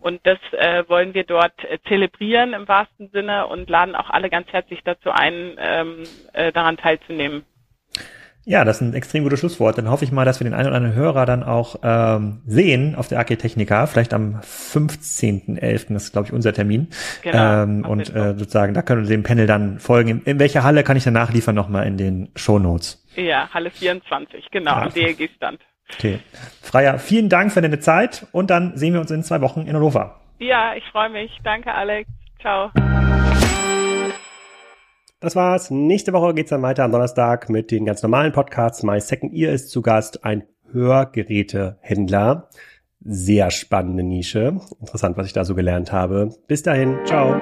[0.00, 4.30] Und das äh, wollen wir dort äh, zelebrieren im wahrsten Sinne und laden auch alle
[4.30, 7.44] ganz herzlich dazu ein, ähm, äh, daran teilzunehmen.
[8.48, 9.76] Ja, das ist ein extrem gutes Schlusswort.
[9.76, 12.94] Dann hoffe ich mal, dass wir den einen oder anderen Hörer dann auch ähm, sehen
[12.94, 16.88] auf der Architechnica, vielleicht am 15.11., das ist, glaube ich, unser Termin.
[17.20, 20.08] Genau, ähm, und äh, sozusagen, da können wir dem Panel dann folgen.
[20.08, 23.04] In, in welcher Halle kann ich dann nachliefern nochmal in den Show Notes?
[23.16, 24.82] Ja, Halle 24, genau, ja.
[24.82, 25.60] am DLG-Stand.
[25.94, 26.20] Okay.
[26.62, 29.74] Freier, vielen Dank für deine Zeit und dann sehen wir uns in zwei Wochen in
[29.74, 30.20] Hannover.
[30.38, 31.30] Ja, ich freue mich.
[31.42, 32.08] Danke, Alex.
[32.40, 32.70] Ciao.
[35.20, 35.70] Das war's.
[35.70, 38.84] Nächste Woche geht's dann weiter am Donnerstag mit den ganz normalen Podcasts.
[38.84, 42.48] My Second Ear ist zu Gast ein Hörgerätehändler.
[43.00, 44.60] Sehr spannende Nische.
[44.80, 46.30] Interessant, was ich da so gelernt habe.
[46.46, 46.98] Bis dahin.
[47.04, 47.40] Ciao.